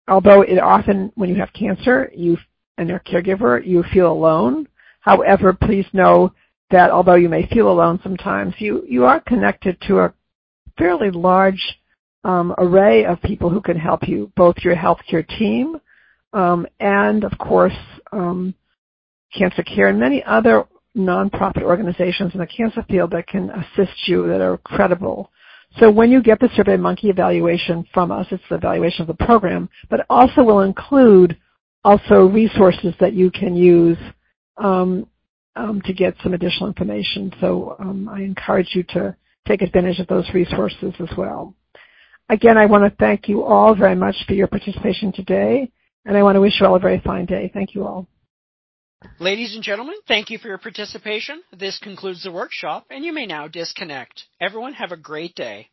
[0.08, 2.38] although it often, when you have cancer, you
[2.78, 4.68] and your caregiver, you feel alone,
[5.08, 6.34] However, please know
[6.70, 10.14] that although you may feel alone sometimes, you, are connected to a
[10.78, 11.80] fairly large
[12.26, 15.80] um, array of people who can help you, both your healthcare team
[16.34, 17.78] and, of course,
[18.12, 20.66] Cancer Care and many other
[20.98, 25.32] nonprofit organizations in the cancer field that can assist you that are credible.
[25.80, 29.70] So when you get the SurveyMonkey evaluation from us, it's the evaluation of the program,
[29.90, 31.38] but also will include
[31.84, 33.98] also resources that you can use
[34.58, 35.08] um,
[35.56, 37.32] um, to get some additional information.
[37.40, 39.16] So um, I encourage you to
[39.48, 41.54] take advantage of those resources as well.
[42.30, 45.72] Again, I want to thank you all very much for your participation today,
[46.06, 47.50] and I want to wish you all a very fine day.
[47.54, 48.08] Thank you all.
[49.20, 51.42] Ladies and gentlemen, thank you for your participation.
[51.52, 54.24] This concludes the workshop, and you may now disconnect.
[54.42, 55.70] Everyone have a great day.